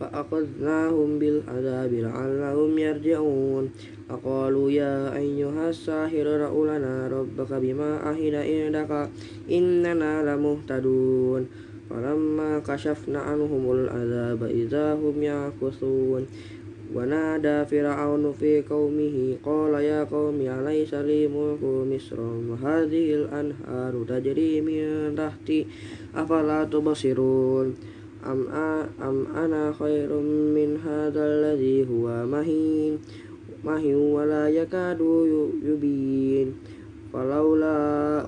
فأخذناهم 0.00 1.18
بالعذاب 1.18 1.92
لعلهم 1.92 2.78
يرجعون 2.78 3.70
فقالوا 4.08 4.70
يا 4.70 5.16
أيها 5.16 5.70
الساحر 5.70 6.24
ادع 6.36 6.52
لنا 6.76 7.08
ربك 7.08 7.52
بما 7.52 8.10
أهل 8.10 8.34
عندك 8.34 9.08
إننا 9.50 10.12
لمهتدون 10.28 11.46
فلما 11.90 12.58
كشفنا 12.58 13.20
عنهم 13.20 13.72
العذاب 13.72 14.42
إذا 14.44 14.94
هم 14.94 15.22
يعكسون 15.22 16.26
ونادى 16.95 17.65
فرعون 17.65 18.33
في 18.39 18.61
قومه 18.61 19.37
قال 19.43 19.73
يا 19.73 20.03
قوم 20.03 20.35
أليس 20.41 20.93
لي 20.93 21.27
ملك 21.27 21.63
مصر 21.63 22.19
وهذه 22.49 23.13
الأنهار 23.13 23.93
تجري 24.09 24.61
من 24.61 25.15
تحتي 25.15 25.65
أفلا 26.15 26.63
تبصرون 26.63 27.75
أم, 28.25 28.47
أم 29.01 29.25
أنا 29.35 29.73
خير 29.79 30.09
من 30.55 30.77
هذا 30.85 31.23
الذي 31.25 31.87
هو 31.91 32.25
مهين 32.25 32.99
مهين 33.65 33.95
ولا 33.95 34.49
يكاد 34.49 35.01
يبين 35.65 36.53
فلولا 37.13 37.77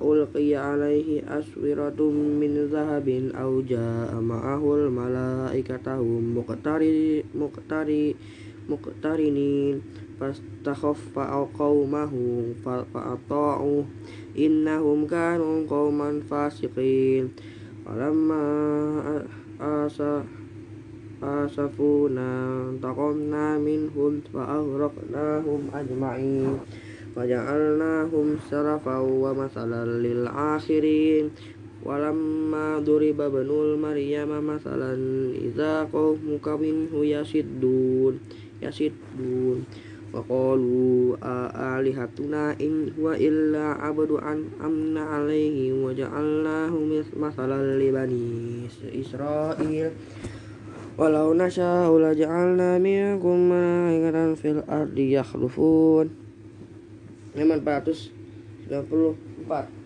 ألقي 0.01 0.55
عليه 0.55 1.39
أسورة 1.39 2.01
من 2.11 2.67
ذهب 2.71 3.31
أو 3.35 3.61
جاء 3.61 4.15
معه 4.21 4.75
الملائكة 4.75 5.95
هم 5.95 6.37
مقتري 7.35 8.15
مقترنين 8.69 9.81
فاستخف 10.19 11.19
قومه 11.59 12.13
فأطاعوه 12.93 13.85
إنهم 14.37 15.07
كانوا 15.07 15.67
قوما 15.69 16.21
فاسقين 16.29 17.29
فلما 17.85 18.41
آسفونا 21.23 22.29
انتقمنا 22.69 23.57
منهم 23.57 24.21
فأغرقناهم 24.33 25.61
أجمعين 25.73 26.59
وجعلناهم 27.17 28.37
سرفا 28.51 28.97
ومثلا 28.97 29.85
للآخرين 29.85 31.29
ولما 31.85 32.79
ضرب 32.79 33.21
ابن 33.21 33.49
مريم 33.81 34.47
مثلا 34.47 34.93
إذا 35.41 35.83
قومك 35.83 36.47
منه 36.47 37.05
yasidun 38.62 39.66
a 40.12 40.20
alihatuna 41.76 42.52
in 42.60 42.92
huwa 42.96 43.16
illa 43.16 43.80
abdu 43.80 44.20
an 44.20 44.44
amna 44.60 45.16
alaihi 45.16 45.72
wa 45.72 45.94
ja'allahu 45.94 46.76
masalan 47.16 47.78
li 47.80 47.88
bani 47.88 48.68
Israil. 48.92 49.92
Walau 51.00 51.32
nasha'u 51.32 51.96
la 51.96 52.12
ja'alna 52.12 52.76
minkum 52.76 53.48
malaikatan 53.48 54.36
fil 54.36 54.60
ardi 54.68 55.16
yakhlufun. 55.16 56.12
494 57.32 59.81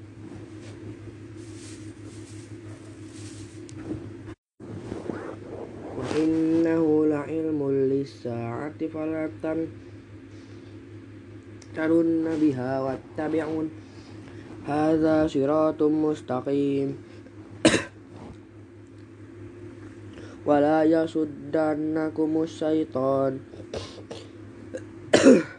sa'ati 8.27 8.91
falatan 8.91 9.71
tarunna 11.71 12.35
biha 12.35 12.83
wattabi'un 12.83 13.71
hadza 14.67 15.31
siratun 15.31 15.95
mustaqim. 15.95 16.99
Wala 20.49 20.83
yasuddannakum 20.83 22.43
syaitan. 22.51 23.39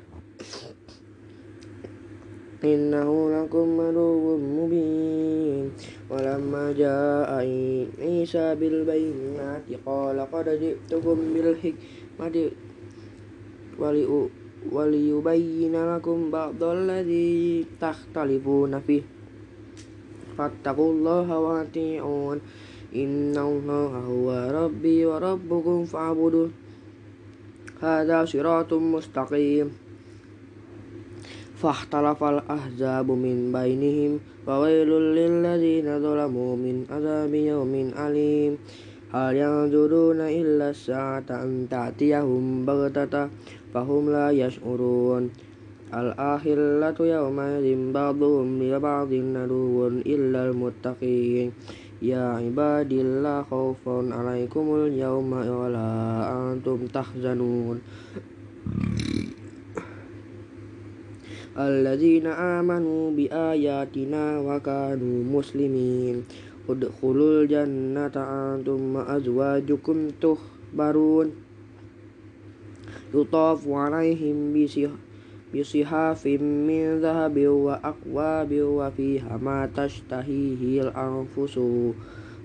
Innahu 2.67 3.31
lakum 3.31 3.79
aduwwun 3.79 4.43
mubin. 4.43 5.71
Walamma 6.11 6.75
jaa'a 6.75 7.47
Isa 7.95 8.59
bil 8.59 8.83
bayyinati 8.83 9.79
qala 9.87 10.27
qad 10.27 10.51
ji'tukum 10.59 11.31
bil 11.31 11.55
hikmah 11.55 11.96
wali 12.17 12.49
wali 13.77 14.03
wali 14.73 14.99
yubayyina 15.09 15.95
lakum 15.95 16.33
ba'dal 16.33 16.89
ladzi 16.89 17.63
takhtalifuna 17.77 18.81
fi 18.81 19.17
fattaqullaha 20.37 21.35
wa 21.37 21.61
ati'un. 21.65 22.37
Innallaha 22.87 23.99
huwa 24.07 24.47
rabbi 24.49 25.03
wa 25.05 25.19
rabbukum 25.19 25.85
fa'budu. 25.85 26.49
Hadza 27.81 28.25
siratun 28.25 28.95
mustaqim. 28.95 29.69
Fahtalafal 31.57 32.41
ahzabu 32.47 33.17
min 33.17 33.51
bainihim. 33.51 34.21
Wa 34.47 34.63
wailul 34.63 35.13
lil 35.13 35.43
ladzina 35.43 35.99
zalamu 35.99 36.55
min 36.55 36.87
adzabi 36.87 37.51
min 37.67 37.91
alim. 37.97 38.55
هل 39.17 39.35
ينظرون 39.35 40.21
إلا 40.21 40.69
الساعة 40.69 41.25
أن 41.29 41.65
تأتيهم 41.69 42.65
بغتة 42.65 43.29
فهم 43.73 44.03
لا 44.09 44.27
يشعرون. 44.31 45.23
الآخرة 45.93 46.97
يومئذ 46.99 47.67
بعضهم 47.91 48.47
لبعض 48.63 49.11
عدو 49.13 49.87
إلا 50.05 50.41
المتقين. 50.49 51.51
يا 52.01 52.25
عبادي 52.37 53.03
لا 53.25 53.41
خوف 53.49 53.81
عليكم 53.87 54.65
اليوم 54.75 55.29
ولا 55.33 55.91
أنتم 56.37 56.79
تحزنون. 56.93 57.77
الذين 61.57 62.27
آمنوا 62.27 63.03
بآياتنا 63.17 64.23
وكانوا 64.39 65.17
مسلمين. 65.35 66.15
udkhulul 66.67 67.47
jannata 67.47 68.21
antum 68.21 68.99
ma'azwajukum 68.99 70.11
tuh 70.19 70.35
barun 70.75 71.31
yutafu 73.15 73.71
alaihim 73.71 74.51
bisih 74.51 74.91
bisihafim 75.55 76.43
min 76.67 76.99
zahabi 76.99 77.47
wa 77.47 77.79
akwabi 77.79 78.59
wa 78.59 78.91
fiha 78.91 79.39
ma 79.39 79.63
tashtahihi 79.71 80.83
al-anfusu 80.91 81.95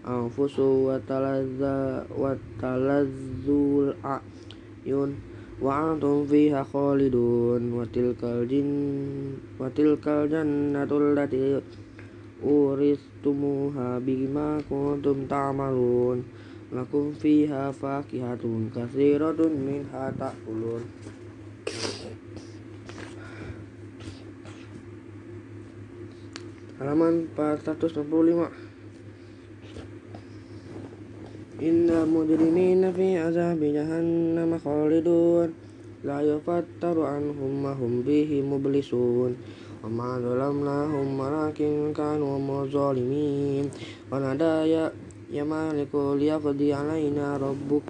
anfusu 0.06 0.87
wa 0.87 1.02
talazza 1.02 2.06
wa 2.14 2.38
talazzul 2.62 3.94
ayun. 4.02 5.18
Wa 5.62 5.94
antum 5.94 6.26
fiha 6.26 6.66
khalidun 6.66 7.70
wa 7.70 7.87
tilkal 7.87 8.42
jin 8.50 8.70
wa 9.62 9.70
tilkal 9.70 10.26
jannatul 10.26 11.14
lati 11.14 11.62
uris 12.42 12.98
أورثتموها 13.21 13.99
بما 13.99 14.62
كنتم 14.69 15.25
تعملون 15.25 16.23
لكم 16.73 17.13
فيها 17.13 17.71
فاكهة 17.71 18.43
كثيرة 18.75 19.39
منها 19.67 20.13
تأكلون 20.19 20.83
halaman 26.77 27.25
465 27.33 28.53
Inna 31.57 32.05
mujrimina 32.05 32.93
fi 32.93 33.17
azabi 33.17 33.73
jahannam 33.73 34.62
khalidun 34.62 35.49
La 36.05 36.21
yufattaru 36.21 37.01
anhum 37.01 37.65
ma 37.65 37.73
hum 37.73 38.05
bihi 38.05 38.45
mublisun 38.45 39.33
Wa 39.82 39.90
ma 39.90 40.14
zalamnahum 40.14 41.18
walakin 41.18 41.90
kanu 41.90 42.38
muzalimin. 42.38 43.66
Wa 44.06 44.22
nadaya 44.22 44.94
ya 45.26 45.42
maliku 45.42 46.14
liyaqdi 46.14 46.70
alaina 46.70 47.34
rabbuk. 47.34 47.82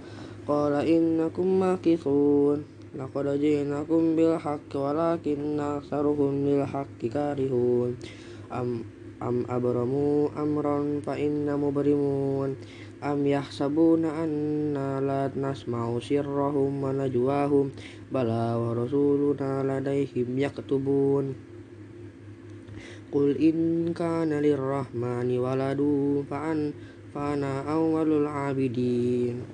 Qala 0.49 0.89
innakum 0.89 1.61
makithun. 1.61 2.65
Laqad 2.97 3.37
jinakum 3.37 4.17
bil 4.17 4.41
haqqi 4.41 4.81
walakin 4.81 5.61
aksaruhum 5.61 6.49
lil 6.49 6.65
haqqi 6.65 7.13
karihun. 7.13 7.93
Am 8.49 8.89
am 9.21 9.45
abramu 9.53 10.33
amran 10.33 11.05
fa 11.05 11.13
inna 11.21 11.61
mubrimun. 11.61 12.57
Am 13.05 13.21
yahsabuna 13.21 14.25
anna 14.25 14.97
la 14.97 15.29
nasma'u 15.29 16.01
sirrahum 16.01 16.81
wa 16.81 16.97
najwahum 16.97 17.69
Qul 23.13 23.37
in 23.37 23.93
kana 23.93 24.41
lirrahmani 24.41 25.37
waladu 25.37 26.25
fa'an 26.25 26.73
fa'ana 27.13 27.69
awwalul 27.69 28.25
abidin 28.25 29.45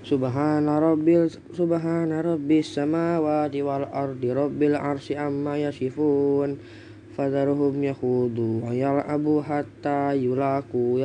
Subhana 0.00 0.80
rabbil 0.80 1.28
subhana 1.52 2.24
rabbis 2.24 2.72
samawati 2.72 3.60
wal 3.60 3.84
ardi 3.92 4.32
rabbil 4.32 4.80
arsi 4.80 5.12
amma 5.12 5.60
yasifun 5.60 6.56
Fadharhum 7.12 7.84
yakhudu 7.84 8.64
wa 8.64 8.72
yal'abu 8.72 9.44
hatta 9.44 10.16
yulaku 10.16 10.96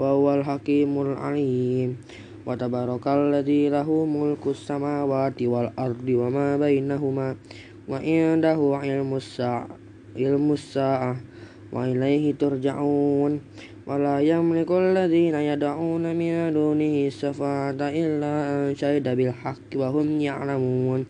wa 0.00 0.16
huwal 0.16 0.40
hakimul 0.40 1.12
alim 1.12 2.00
wa 2.48 2.56
tabarakalladzi 2.56 3.68
lahu 3.68 4.08
mulkus 4.08 4.64
samawati 4.64 5.44
wal 5.44 5.76
ardi 5.76 6.16
wa 6.16 6.32
ma 6.32 6.56
bainahuma 6.56 7.36
wa 7.84 8.00
indahu 8.00 8.80
ilmus 8.80 9.36
sa'ah 9.36 9.68
ilmus 10.16 10.72
sa'ah 10.72 11.20
wa 11.68 11.84
ilaihi 11.84 12.32
turja'un 12.32 13.44
wa 13.84 14.00
la 14.00 14.24
yamliku 14.24 14.80
alladhina 14.80 15.44
yad'una 15.44 16.16
min 16.16 16.48
dunihi 16.48 17.12
syafa'ata 17.12 17.92
illa 17.92 18.56
an 18.56 18.72
syahida 18.72 19.12
bil 19.12 19.36
haqqi 19.36 19.76
wa 19.76 19.92
hum 19.92 20.16
ya'lamun 20.16 21.04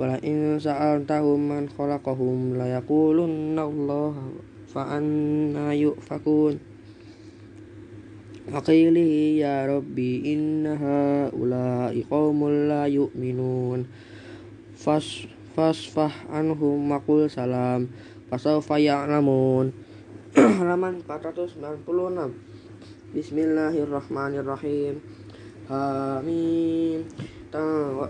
wa 0.00 0.02
la 0.08 0.16
in 0.24 0.56
sa'altahum 0.56 1.44
man 1.44 1.68
khalaqahum 1.68 2.56
la 2.56 2.80
yaqulunna 2.80 3.68
Allah 3.68 4.16
fa 4.64 4.96
anna 4.96 5.76
yu'fakun 5.76 6.69
وقيله 8.53 9.11
يا 9.41 9.65
ربي 9.65 10.33
إن 10.33 10.65
هؤلاء 10.67 12.03
قوم 12.11 12.49
لا 12.69 12.85
يؤمنون 12.85 13.85
فاصفح 15.55 16.13
عنهم 16.29 16.91
وقل 16.91 17.29
سلام 17.29 17.87
فسوف 18.31 18.69
يعلمون 18.69 19.71
halaman 20.35 20.99
496 21.07 23.15
Bismillahirrahmanirrahim 23.15 24.99
Amin 25.71 27.07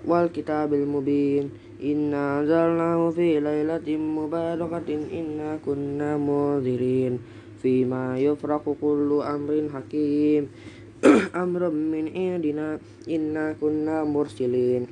wal 0.09 0.27
kitabil 0.33 0.89
mubin 0.89 1.53
Inna 1.77 2.41
anzalnahu 2.41 3.13
fi 3.13 3.37
lailatin 3.37 4.01
mubarakatin 4.01 5.05
inna 5.13 5.61
kunna 5.61 6.17
munzirin 6.17 7.21
fima 7.60 8.16
yufraku 8.16 8.74
kullu 8.80 9.20
amrin 9.20 9.68
hakim. 9.68 10.48
Amrum 11.32 11.92
min 11.92 12.12
indina 12.12 12.76
inna 13.08 13.56
kunna 13.56 14.04
mursilin. 14.04 14.84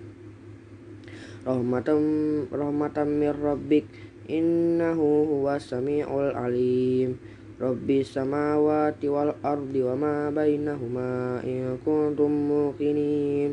Rahmatam 1.44 2.48
rahmatam 2.48 3.08
mir 3.20 3.36
rabbik 3.36 3.88
innahu 4.28 5.28
huwas 5.28 5.68
samiul 5.68 6.32
alim. 6.32 7.20
Rabbi 7.58 8.06
samawati 8.06 9.10
wal 9.10 9.34
ardi 9.42 9.82
wa 9.82 9.98
ma 9.98 10.14
baynahuma 10.32 11.42
in 11.44 11.76
kuntum 11.84 12.32
muqinin. 12.48 13.52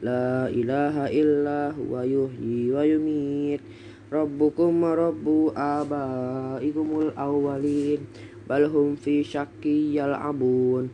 La 0.00 0.48
ilaha 0.48 1.12
illa 1.12 1.76
huwa 1.76 2.08
yuhyi 2.08 2.72
wa 2.72 2.80
yumit. 2.86 3.60
Rabbukum 4.08 4.80
wa 4.80 4.96
rabbu 4.96 5.52
abaikumul 5.52 7.12
awwalin 7.12 8.00
balhum 8.50 8.98
fi 8.98 9.22
yal 9.94 10.10
abun, 10.10 10.90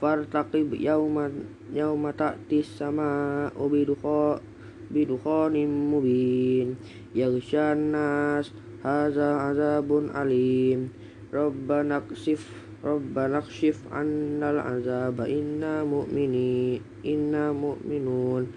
fartaqib 0.00 0.72
yauma 0.80 1.28
yauma 1.68 2.16
ta'ti 2.16 2.64
sama 2.64 3.52
ubidukha 3.52 4.40
bidukhanim 4.88 5.68
mubin. 5.92 6.80
Yaghshan 7.12 7.92
nas 7.92 8.48
haza 8.80 9.52
azabun 9.52 10.08
alim. 10.16 10.88
Rabbana 11.28 12.00
ksif 12.06 12.48
rabbana 12.80 13.42
kshif 13.42 13.82
annal 13.92 14.62
azaba 14.62 15.26
inna 15.28 15.82
mu'mini 15.84 16.80
inna 17.04 17.52
mu'minun. 17.52 18.48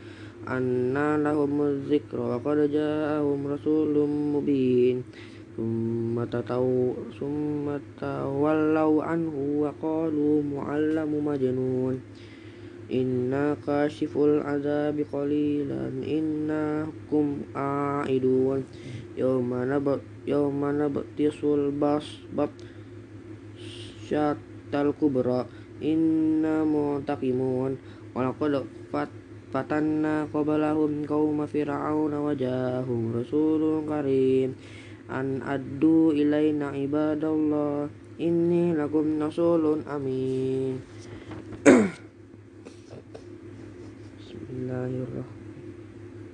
Anna 0.48 1.20
lahum 1.20 1.84
zikra 1.92 2.38
wa 2.38 2.40
qad 2.40 2.72
ja'ahum 2.72 3.52
rasulun 3.52 4.32
mubin 4.32 5.04
ثم 5.59 6.25
ثم 7.21 7.67
تولوا 8.01 9.05
عنه 9.05 9.35
وقالوا 9.63 10.43
معلم 10.43 11.11
مجنون 11.25 12.01
إنا 12.93 13.57
كاشف 13.67 14.19
العذاب 14.19 15.07
قليلا 15.13 15.89
إنكم 15.89 17.27
عائدون 17.55 18.65
يوم 19.17 19.51
نبط 19.55 20.01
يوم 20.27 20.61
نبطس 20.65 21.45
البطشة 21.45 22.51
الكبرى 24.75 25.47
إنا 25.83 26.65
منتقمون 26.65 27.77
ولقد 28.15 28.65
فتنا 29.55 30.15
قبلهم 30.35 31.07
قوم 31.07 31.47
فرعون 31.47 32.15
وجاءهم 32.15 33.01
رسول 33.17 33.63
كريم 33.89 34.51
an 35.10 35.42
addu 35.42 36.14
ilaina 36.14 36.78
ibadallah 36.78 37.90
inni 38.22 38.78
lakum 38.78 39.18
nasulun 39.18 39.82
amin. 39.90 40.78
Bismillahirrahmanirrahim. 44.22 45.26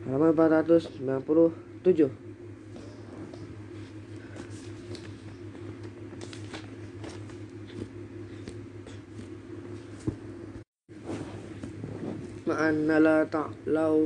Halaman 0.06 0.36
497 0.36 2.26
ma'anna 12.46 13.02
la 13.02 13.26
ta'lau 13.26 14.06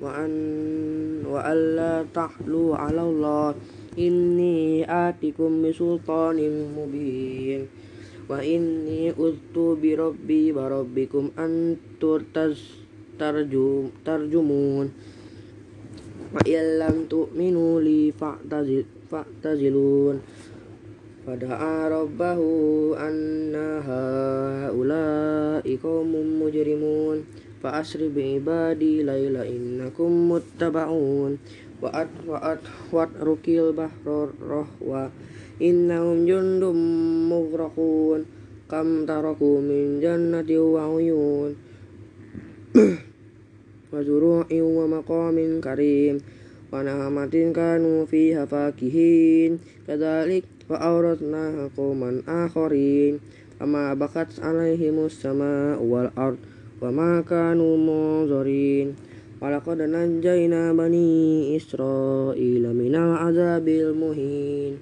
wa 0.00 0.10
an 0.16 0.32
wa 1.20 1.40
alla 1.44 2.00
ta'lu 2.08 2.72
'ala 2.72 3.02
Allah 3.04 3.52
inni 3.96 4.84
atikum 4.86 5.62
bisultanin 5.62 6.74
mubin. 6.74 7.68
Wa 8.24 8.40
inni 8.40 9.12
ustu 9.12 9.76
bi 9.76 9.92
rabbi 9.92 10.48
wa 10.52 10.72
rabbikum 10.72 11.30
tarjumun 11.36 12.56
tarjum 13.18 13.92
tarjumun. 14.02 14.88
Tu 16.34 16.50
minuli 16.50 17.06
tu'minu 17.06 17.78
li 17.78 18.10
fa'tazilun. 18.10 20.18
Fada'a 21.24 21.88
rabbahu 21.88 22.92
anna 22.98 23.80
haula'i 23.80 25.78
qawmun 25.78 26.26
mujrimun. 26.42 27.22
Fa'asri 27.62 28.10
bi'ibadi 28.12 29.06
layla 29.06 29.46
innakum 29.46 30.28
muttaba'un 30.28 31.38
wa'at 31.82 32.10
wa'at 32.26 32.62
wat 32.94 33.10
rukil 33.18 33.74
bahror 33.74 34.30
rohwa. 34.38 35.10
Innahum 35.58 36.26
jundum 36.26 36.78
mugrakun 37.30 38.26
kam 38.66 39.06
taraku 39.06 39.62
min 39.62 40.02
jannati 40.02 40.58
wa 40.58 40.90
uyun. 40.90 41.54
Wa 43.94 44.02
zuru'i 44.02 44.58
wa 44.58 44.90
maqamin 44.90 45.62
karim. 45.62 46.18
Wa 46.74 46.82
nahamatin 46.82 47.54
kanu 47.54 48.02
fiha 48.10 48.42
fakihin. 48.42 49.62
Kadalik 49.86 50.42
wa 50.66 50.82
awratna 50.82 51.70
qawman 51.70 52.26
akharin. 52.26 53.22
Amma 53.62 53.94
bakat 53.94 54.34
alaihimus 54.42 55.22
sama 55.22 55.78
wal 55.78 56.10
ard 56.18 56.42
wa 56.82 56.90
ma 56.90 57.22
kanu 57.22 57.78
Walaqad 59.44 59.84
anjayna 59.84 60.72
bani 60.72 61.52
Israila 61.52 62.72
minal 62.72 63.28
azabil 63.28 63.92
muhin. 63.92 64.80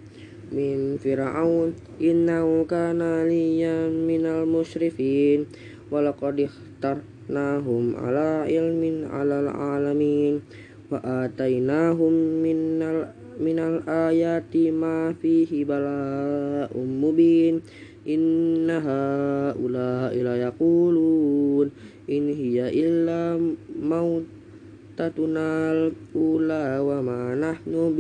Min 0.55 1.03
Fir'aun 1.03 1.75
innahu 1.99 2.63
kana 2.71 3.27
liyan 3.27 4.07
minal 4.07 4.47
musyrifin. 4.47 5.51
Walaqad 5.91 6.47
ikhtarnahum 6.47 7.99
ala 7.99 8.47
ilmin 8.47 9.03
alal 9.11 9.51
alamin. 9.51 10.47
Wa 10.95 11.27
atainahum 11.27 12.15
minal 12.39 13.11
minal 13.43 13.83
ayati 13.83 14.71
ma 14.71 15.11
fihi 15.11 15.67
bala'um 15.67 16.87
mubin. 17.03 17.67
Inna 18.07 18.79
haula 18.79 20.15
ila 20.15 20.39
yaqulun. 20.39 21.67
In 22.07 22.31
hiya 22.31 22.71
illa 22.71 23.35
maut 23.75 24.42
Tatunal 24.93 25.97
ula 26.13 26.85
wa 26.85 27.01
ma 27.01 27.33
nahnu 27.33 27.97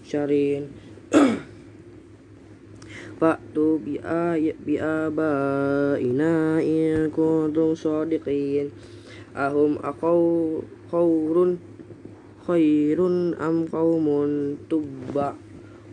syarin 0.00 0.72
Fa'tu 3.20 3.78
bi'abaina 4.64 6.32
in 6.64 7.12
kuntum 7.12 7.76
sadiqin. 7.76 8.72
Ahum 9.36 9.76
akau 9.84 10.58
khawrun 10.90 11.60
khairun 12.42 13.36
am 13.38 13.68
qawmun 13.68 14.58
tubba 14.66 15.36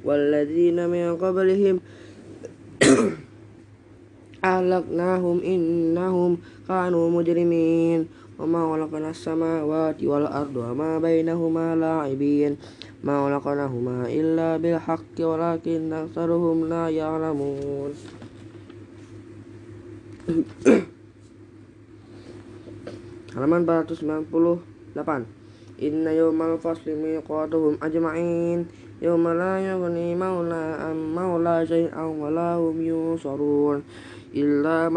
Walladzina 0.01 0.87
min 0.87 1.19
qablihim. 1.19 1.83
Ahlaknahum 4.41 5.43
innahum 5.43 6.39
kanu 6.65 7.11
mujrimin. 7.11 8.07
وما 8.38 8.72
خلقنا 8.72 9.10
السماوات 9.10 10.04
والأرض 10.04 10.56
وما 10.56 10.98
بينهما 10.98 11.76
لاعبين 11.76 12.56
ما 13.04 13.14
خلقناهما 13.24 14.06
إلا 14.08 14.56
بالحق 14.56 15.16
ولكن 15.20 15.92
أكثرهم 15.92 16.68
لا 16.68 16.88
يعلمون 16.88 17.92
halaman 23.34 23.66
498 23.66 25.26
Inna 25.84 26.14
yawmal 26.14 26.54
fasli 26.62 26.94
miqatuhum 26.94 27.76
ajma'in 27.82 28.62
Yawma 29.02 29.34
la 29.34 29.58
yughni 29.58 30.14
mawla 30.14 30.86
am 30.86 31.12
mawla 31.12 31.66
shay'an 31.66 32.14
wa 32.14 32.30
la 32.30 32.56
hum 32.56 32.78
yusarun 32.80 33.82
إلا 34.34 34.90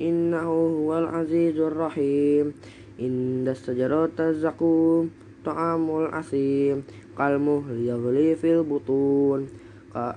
innahu 0.00 0.88
huwal 0.88 1.06
azizur 1.12 1.76
rahim. 1.76 2.56
Inda 2.96 3.52
sajarata 3.52 4.32
zakum 4.32 5.12
ta'amul 5.44 6.08
asim. 6.10 6.82
Kalmuh 7.12 7.68
yaghli 7.76 8.34
fil 8.34 8.64
butun. 8.64 9.46
Ka 9.92 10.16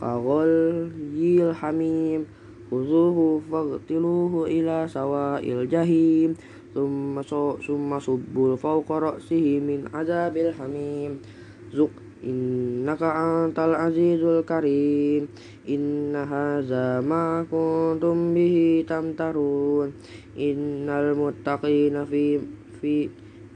kagol 0.00 0.88
yil 1.12 1.52
hamim. 1.52 2.26
Khuzuhu 2.72 3.44
faqtiluhu 3.46 4.48
ila 4.48 4.88
sawa'il 4.88 5.68
jahim. 5.68 6.32
Summa 6.72 7.20
so, 7.20 7.60
summa 7.60 8.00
subbul 8.00 8.56
fawqa 8.56 8.96
ra'sihi 8.96 9.60
min 9.60 9.84
azabil 9.92 10.50
hamim. 10.56 11.20
Zuk 11.68 11.92
إنك 12.24 13.02
أنت 13.02 13.58
العزيز 13.58 14.22
الكريم. 14.22 15.28
إن 15.68 16.16
هذا 16.16 17.00
ما 17.00 17.46
كنتم 17.50 18.34
به 18.34 18.84
تمترون. 18.88 19.88
إن 20.38 20.88
المتقين 20.88 22.04
في 22.04 22.40
في 22.80 23.08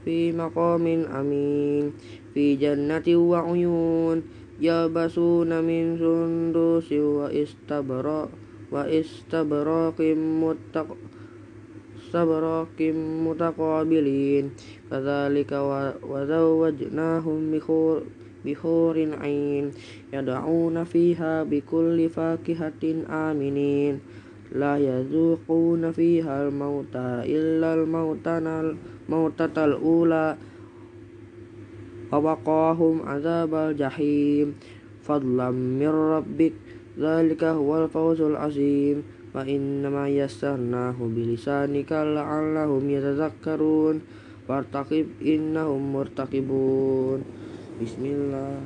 في 0.05 0.31
مقام 0.31 0.85
أمين. 1.19 1.93
في 2.33 2.55
جنة 2.55 3.07
وعيون 3.07 4.23
يلبسون 4.61 5.51
من 5.63 5.83
سندس 5.97 6.91
واستبرق 6.91 8.29
واستبراق 8.71 10.01
متق 10.41 10.87
استبراق 11.99 12.79
متقابلين. 13.27 14.45
كذلك 14.91 15.51
وزوجناهم 16.11 17.51
بخور 17.51 18.01
bihurin 18.47 19.11
ain 19.19 19.75
ya 20.07 20.23
yad'una 20.23 20.87
fiha 20.87 21.43
bikulli 21.43 22.07
fakihatin 22.07 23.03
aminin. 23.11 23.99
La 24.55 24.79
yazuquna 24.79 25.91
fiha 25.91 26.47
al-mauta 26.47 27.27
illa 27.27 27.75
al-mautana 27.75 28.71
mautatal 29.11 29.75
ula 29.75 30.39
wa 32.07 32.39
azabal 33.11 33.75
jahim. 33.75 34.55
Fadlam 35.03 35.75
min 35.75 35.91
rabbik 35.91 36.55
dzalika 36.95 37.59
huwal 37.59 37.91
fawzul 37.91 38.39
azim. 38.39 39.03
Wa 39.35 39.43
innama 39.43 40.07
yassarnahu 40.07 41.11
bilisanika 41.11 42.07
la'allahum 42.07 42.87
yatadhakkarun 42.87 43.99
wartaqib 44.47 45.19
innahum 45.19 45.91
murtakibun 45.91 47.36
Bismillah. 47.77 48.57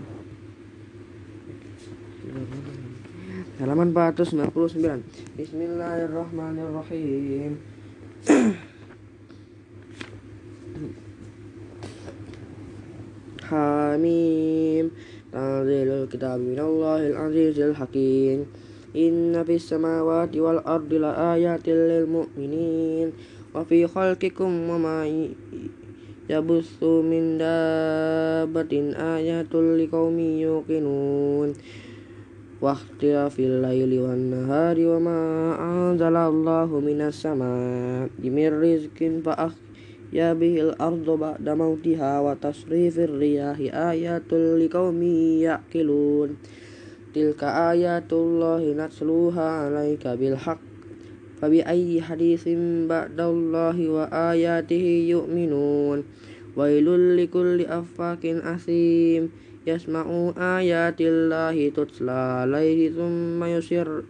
Halaman 3.59 3.91
499 3.91 5.36
Bismillahirrahmanirrahim. 5.36 7.59
Hamim. 13.51 14.95
Tanzilul 15.28 16.07
kitab 16.07 16.39
minallahil 16.39 17.20
azizil 17.20 17.76
hakim. 17.76 18.47
Inna 18.95 19.43
fis 19.43 19.68
samawati 19.68 20.39
wal 20.39 20.64
ardi 20.64 21.03
la 21.03 21.36
ayatil 21.36 21.91
lil 21.91 22.07
mu'minin. 22.07 23.12
Wa 23.51 23.68
fi 23.68 23.84
khalqikum 23.84 24.72
wa 24.72 24.80
ma'i 24.80 25.36
yabuthu 26.30 27.01
min 27.01 27.41
dabbatin 27.41 28.93
ayatul 28.93 29.78
liqaumin 29.78 30.38
yuqinun. 30.41 31.53
Wa 32.61 32.78
ikhtilafil 32.78 33.65
laili 33.65 33.97
wan 33.97 34.30
nahari 34.30 34.86
wa 34.86 35.01
ma 35.01 35.19
anzalallahu 35.57 36.78
minas 36.78 37.17
sama'i 37.17 38.28
min 38.30 38.53
rizqin 38.61 39.26
fa 39.26 39.49
ya 40.11 40.36
bihil 40.38 40.76
ardu 40.78 41.17
ba'da 41.17 41.55
mautiha 41.57 42.22
wa 42.22 42.38
tasrifir 42.38 43.09
riyahi 43.09 43.74
ayatul 43.74 44.61
liqaumi 44.61 45.41
yaqilun. 45.41 46.38
Tilka 47.11 47.76
ayatullahi 47.76 48.78
natsluha 48.78 49.67
'alaika 49.67 50.15
bil 50.19 50.38
haqq 50.38 50.70
فبأي 51.41 52.01
حديث 52.01 52.47
بعد 52.89 53.19
الله 53.19 53.89
وآياته 53.89 54.85
يؤمنون. 55.09 56.03
ويل 56.55 57.17
لكل 57.17 57.61
أفاك 57.61 58.25
أثيم. 58.25 59.29
يسمع 59.67 60.33
آيات 60.37 61.01
الله 61.01 61.69
تتلى 61.69 62.11
عليه 62.11 62.89
ثم 62.91 63.43
يسر 63.43 64.03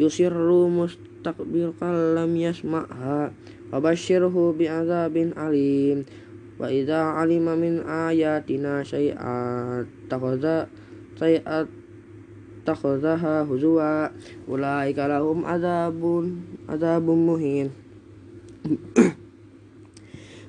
يسر 0.00 0.68
مستكبرا 0.68 1.90
لم 2.14 2.36
يسمعها. 2.36 3.32
وبشره 3.72 4.36
بعذاب 4.58 5.16
أليم. 5.16 6.04
وإذا 6.58 6.96
علم 6.96 7.46
من 7.58 7.80
آياتنا 7.86 8.82
شيئا 8.82 9.36
اتخذ 9.80 10.44
شيئا 11.18 11.66
syai'at 12.68 12.76
takhadhaha 12.76 13.48
huzwa 13.48 14.12
ulaika 14.44 15.08
lahum 15.08 15.40
adzabun 15.44 16.44
adzabun 16.68 17.18
muhin 17.24 17.66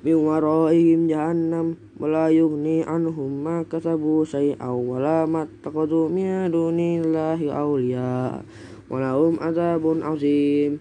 min 0.04 0.18
waraihim 0.20 1.08
jahannam 1.08 1.80
wala 1.96 2.28
yughni 2.28 2.84
anhum 2.84 3.44
ma 3.44 3.64
kasabu 3.64 4.28
syai'aw 4.28 4.76
wala 4.76 5.24
mattaqadu 5.28 6.12
min 6.12 6.52
dunillahi 6.52 7.52
awliya 7.52 8.44
walahum 8.92 9.40
adzabun 9.40 10.04
azim 10.04 10.80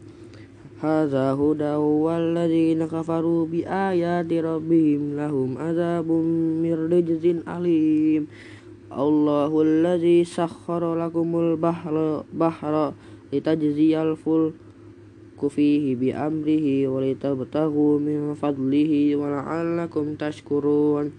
Hadza 0.79 1.35
hudahu 1.35 2.07
walladzina 2.07 2.87
kafaru 2.87 3.51
bi 3.51 3.67
ayati 3.67 4.39
rabbihim 4.39 5.19
lahum 5.19 5.59
adzabun 5.59 6.63
mir 6.63 6.79
rijzin 6.87 7.43
alim 7.51 8.31
Allahu 8.89 9.61
allazi 9.61 10.25
sakhkhara 10.25 10.97
lakumul 10.97 11.61
bahra 11.61 12.25
bahra 12.33 12.97
litajziyal 13.29 14.17
fulku 14.17 15.47
fihi 15.53 15.93
bi 15.93 16.17
amrihi 16.17 16.89
wa 16.89 17.05
litabtaghu 17.05 18.01
min 18.01 18.33
fadlihi 18.33 19.13
wa 19.13 19.29
la'allakum 19.29 20.17
tashkurun 20.17 21.13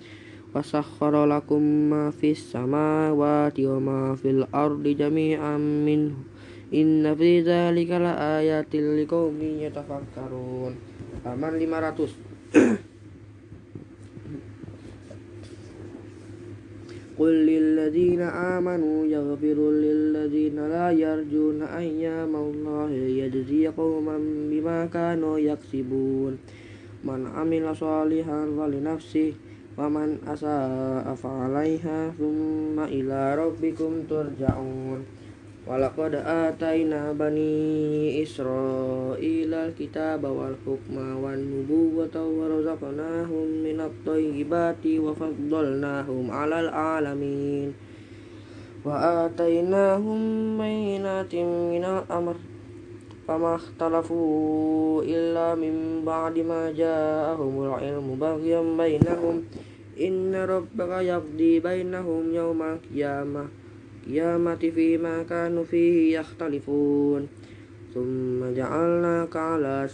wa 0.49 0.65
sakhkhara 0.65 1.30
lakum 1.30 1.61
ma 1.93 2.09
fis 2.09 2.41
samawati 2.41 3.70
wa 3.70 3.78
ma 3.78 3.99
fil 4.17 4.49
ardi 4.49 4.97
jami'an 4.97 5.61
minhu 5.86 6.39
Inna 6.70 7.17
fi 7.17 7.41
dzalika 7.41 7.97
laayatil 7.97 9.01
liqaumin 9.01 9.57
yatafakkarun. 9.57 10.78
Halaman 11.26 11.57
500. 11.57 12.13
Qul 17.20 17.43
lil 17.43 17.76
ladzina 17.76 18.32
amanu 18.55 19.03
yaghfiru 19.03 19.76
lil 19.76 20.15
ladzina 20.15 20.72
la 20.72 20.88
yarjuna 20.88 21.67
ayyamallahi 21.76 23.20
yajzi 23.20 23.67
qauman 23.76 24.47
bima 24.47 24.88
kanu 24.88 25.36
yaksibun. 25.36 26.39
Man 27.03 27.28
amila 27.28 27.76
salihan 27.76 28.55
wa 28.55 28.72
li 28.72 28.80
nafsihi 28.80 29.36
wa 29.76 29.91
man 29.91 30.15
asaa 30.24 31.11
fa 31.20 31.51
Walaqad 35.70 36.17
ataina 36.17 37.13
bani 37.13 38.17
Israila 38.26 39.70
al-kitaba 39.70 40.26
wal 40.26 40.57
hukma 40.65 41.13
wan 41.13 41.45
nubuwata 41.45 42.26
wa 42.26 42.49
razaqnahum 42.49 43.61
minat 43.61 43.93
thayyibati 44.01 44.97
wa 44.97 45.13
faddalnahum 45.13 46.34
'alal 46.34 46.74
'alamin. 46.74 47.70
Wa 48.82 49.30
atainahum 49.30 50.57
bayyinatin 50.57 51.78
minal 51.78 52.01
amr. 52.09 52.41
Fama 53.30 53.61
ikhtalafu 53.61 55.05
illa 55.05 55.53
min 55.53 56.01
ba'di 56.01 56.41
ma 56.41 56.74
ja'ahumul 56.74 57.78
ilmu 57.78 58.17
baghyan 58.17 58.74
bainahum. 58.74 59.45
Inna 59.93 60.49
rabbaka 60.49 61.05
yaqdi 61.05 61.61
bainahum 61.61 62.34
yawmal 62.34 62.82
qiyamah 62.89 63.68
qiyamati 64.06 64.72
fi 64.72 64.95
ma 64.95 65.24
kanu 65.28 65.66
fihi 65.66 66.16
yakhtalifun. 66.16 67.28
Thumma 67.89 68.54
ja'alnaka 68.54 69.58
ala 69.58 69.89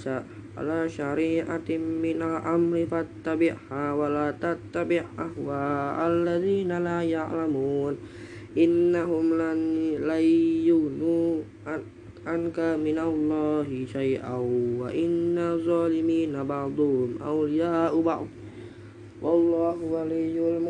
ala 0.56 0.88
syari'atin 0.88 1.84
minal 2.00 2.40
amri 2.44 2.88
fattabi'ha 2.88 3.96
wa 3.96 4.08
la 4.08 4.32
tattabi' 4.36 5.04
ahwa 5.16 5.96
alladzina 6.00 6.80
la 6.80 7.04
ya'lamun. 7.04 7.96
Innahum 8.56 9.36
lan 9.36 9.60
layyunu 10.00 11.44
anka 12.24 12.80
minallahi 12.80 13.84
syai'aw 13.84 14.48
wa 14.80 14.88
inna 14.90 15.60
zalimina 15.60 16.48
ba'dhum 16.48 17.20
awliya'u 17.20 18.00
ba'd. 18.00 18.28
Wallahu 19.20 19.92
waliyyul 19.92 20.64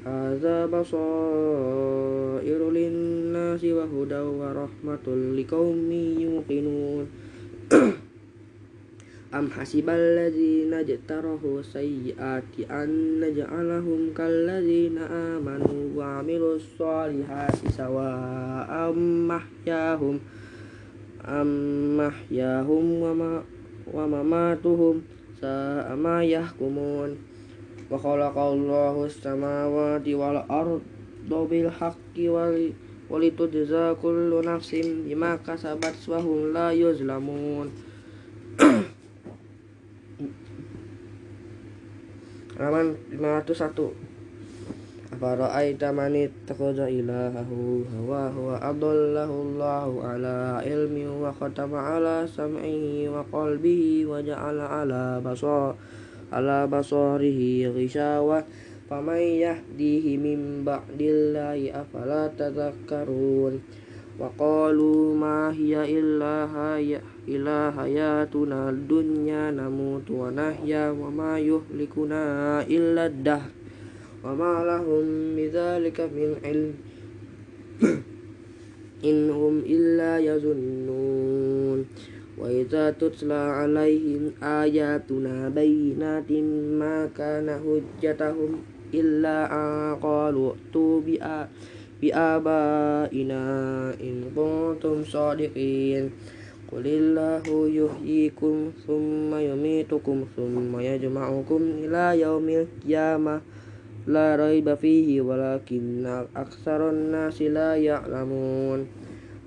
Hadza 0.00 0.64
basairu 0.64 2.72
linnasi 2.72 3.76
wa 3.76 3.84
hudaw 3.84 4.32
wa 4.32 4.56
rahmatul 4.56 5.36
liqaumin 5.36 6.16
yuqinun. 6.16 7.04
Am 9.36 9.52
hasibal 9.52 10.00
ladzina 10.16 10.80
jtarahu 10.80 11.60
sayyiati 11.60 12.64
an 12.64 13.20
naj'alahum 13.20 14.16
kal 14.16 14.32
ladzina 14.32 15.36
amanu 15.36 15.92
wa 15.92 16.24
amilus 16.24 16.64
solihati 16.80 17.68
sawa'am 17.68 19.28
mahyahum 19.28 20.16
am 21.22 21.50
mahyahum 22.00 23.04
wa 27.90 27.98
khalaqallahu 27.98 29.10
as-samawati 29.10 30.14
wal 30.14 30.38
arda 30.46 31.38
bil 31.50 31.66
haqqi 31.66 32.30
wa 32.30 32.46
litujza 33.18 33.98
kullu 33.98 34.38
nafsin 34.46 35.02
bima 35.10 35.34
kasabat 35.42 35.98
wa 36.06 36.22
hum 36.22 36.54
la 36.54 36.70
yuzlamun. 36.70 37.66
Halaman 42.60 42.92
501 43.16 44.10
Afara'aita 45.10 45.90
man 45.90 46.14
ittakhadha 46.14 46.86
ilahahu 46.86 47.82
hawa 47.88 48.30
huwa 48.30 48.62
adallahu 48.62 49.34
Allahu 49.42 50.06
ala 50.06 50.62
ilmi 50.62 51.02
wa 51.08 51.34
khatama 51.34 51.96
ala 51.98 52.22
sam'ihi 52.28 53.10
wa 53.10 53.26
qalbihi 53.26 54.06
wa 54.06 54.22
ja'ala 54.22 54.86
ala 54.86 55.18
basar 55.18 55.74
ala 56.30 56.66
basarihi 56.66 57.66
ghishawa 57.70 58.46
faman 58.90 59.22
yahdihi 59.22 60.18
min 60.18 60.66
ba'dillahi 60.66 61.70
afala 61.74 62.30
tadhakkarun. 62.34 63.62
Wa 64.20 64.28
qalu 64.36 65.16
ma 65.16 65.48
hiya 65.54 65.86
illa 65.86 66.44
haya 66.44 67.00
ila 67.24 67.72
hayatuna 67.72 68.68
dunya 68.68 69.48
namutu 69.54 70.26
wa 70.26 70.28
nahya 70.28 70.92
wa 70.92 71.08
ma 71.08 71.40
yuhlikuna 71.40 72.60
illa 72.66 73.08
dah. 73.08 73.46
Wa 74.20 74.36
ma 74.36 74.60
lahum 74.66 75.32
bidzalika 75.38 76.10
min 76.10 76.36
ilm. 76.42 76.74
In 79.00 79.32
illa 79.64 80.20
wa 82.40 82.48
idza 82.48 82.96
tutla 82.96 83.60
alaihim 83.60 84.32
ayatuna 84.40 85.52
bayyinatin 85.52 86.80
ma 86.80 87.04
kana 87.12 87.60
hujjatahum 87.60 88.64
illa 88.96 89.44
qalu 90.00 90.56
tu 90.72 91.04
bi 91.04 91.20
biabaina 92.00 93.40
in 94.00 94.32
kuntum 94.32 95.04
sadiqin 95.04 96.08
Qulillahu 96.70 97.66
yuhyikum 97.66 98.70
summa 98.86 99.42
yumitukum 99.42 100.22
summa 100.38 100.78
yajma'ukum 100.78 101.82
ila 101.82 102.14
yaumil 102.14 102.64
qiyamah 102.86 103.42
la 104.06 104.38
raiba 104.38 104.78
fihi 104.78 105.18
walakinna 105.18 106.30
aktsaran 106.30 107.10
nasi 107.10 107.50
la 107.50 107.74
ya'lamun 107.74 108.86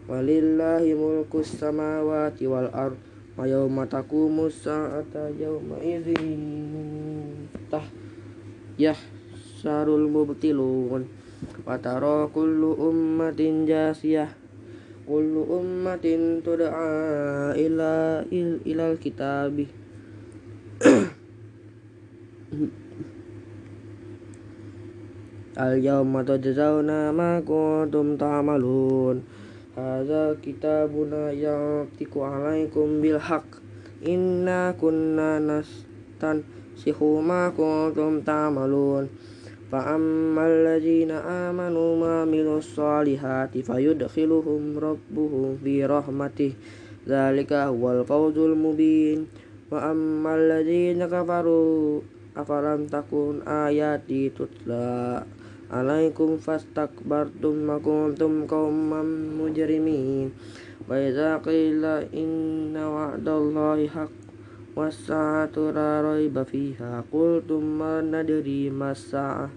walillahi 0.04 0.92
mulku 0.96 1.40
samawati 1.40 2.44
wal 2.44 2.68
ard 2.76 3.00
wa 3.40 3.48
yauma 3.48 3.88
taqumu 3.88 4.52
sa'ata 4.52 5.32
yauma 5.40 5.80
idzin. 5.80 7.48
Tah 7.72 7.88
yah 8.76 9.00
sarul 9.64 10.12
mubtilun. 10.12 11.08
Wa 11.64 11.80
tara 11.80 12.28
kullu 12.30 12.76
ummatin 12.76 13.64
jasiyah. 13.64 14.30
Kullu 15.04 15.44
ummatin 15.60 16.40
tud'a 16.40 17.52
ila 17.56 18.24
il, 18.32 18.64
ilal 18.64 18.96
kitabi. 19.00 19.68
Al 25.54 25.78
yauma 25.80 26.24
tujzauna 26.24 27.12
ma 27.12 27.40
kuntum 27.44 28.16
ta'malun. 28.16 29.22
ta 29.22 29.43
Hadza 29.74 30.38
kitabuna 30.38 31.34
yantiqu 31.34 32.22
alaikum 32.22 33.02
bil 33.02 33.18
haqq. 33.18 33.58
Inna 34.06 34.78
kunna 34.78 35.42
nastan 35.42 36.46
sihuma 36.78 37.50
kuntum 37.58 38.22
ta'malun. 38.22 39.10
Fa 39.74 39.98
ammal 39.98 40.62
ladzina 40.62 41.50
amanu 41.50 41.98
wa 42.06 42.22
amilus 42.22 42.78
solihati 42.78 43.66
fayudkhiluhum 43.66 44.78
rabbuhum 44.78 45.58
fi 45.58 45.82
rahmatih. 45.82 46.54
Dzalika 47.10 47.74
wal 47.74 48.06
fawzul 48.06 48.54
mubin. 48.54 49.26
Wa 49.74 49.90
ammal 49.90 50.54
ladzina 50.54 51.10
kafaru 51.10 52.06
afalam 52.38 52.86
takun 52.86 53.42
ayati 53.42 54.30
tutla 54.30 55.26
alaikum 55.74 56.38
fastakbartum 56.38 57.66
wa 57.66 57.82
kuntum 57.82 58.46
qauman 58.46 59.34
mujrimin. 59.34 60.30
Wa 60.86 61.02
idza 61.02 61.42
qila 61.42 62.06
inna 62.14 62.86
wa'dallahi 62.86 63.90
haqq 63.90 64.14
was-sa'atu 64.78 65.74
la 65.74 66.06
raiba 66.06 66.46
fiha. 66.46 67.02
Qultum 67.10 67.82
ma 67.82 68.06
nadri 68.06 68.70
mas-sa'ah. 68.70 69.50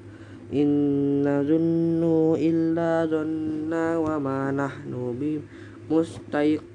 Inna 0.56 1.44
zunnu 1.44 2.38
illa 2.40 3.04
zunna 3.04 4.00
wa 4.00 4.16
ma 4.22 4.54
nahnu 4.54 5.12
bi 5.18 5.42
mustaiqinin 5.90 6.66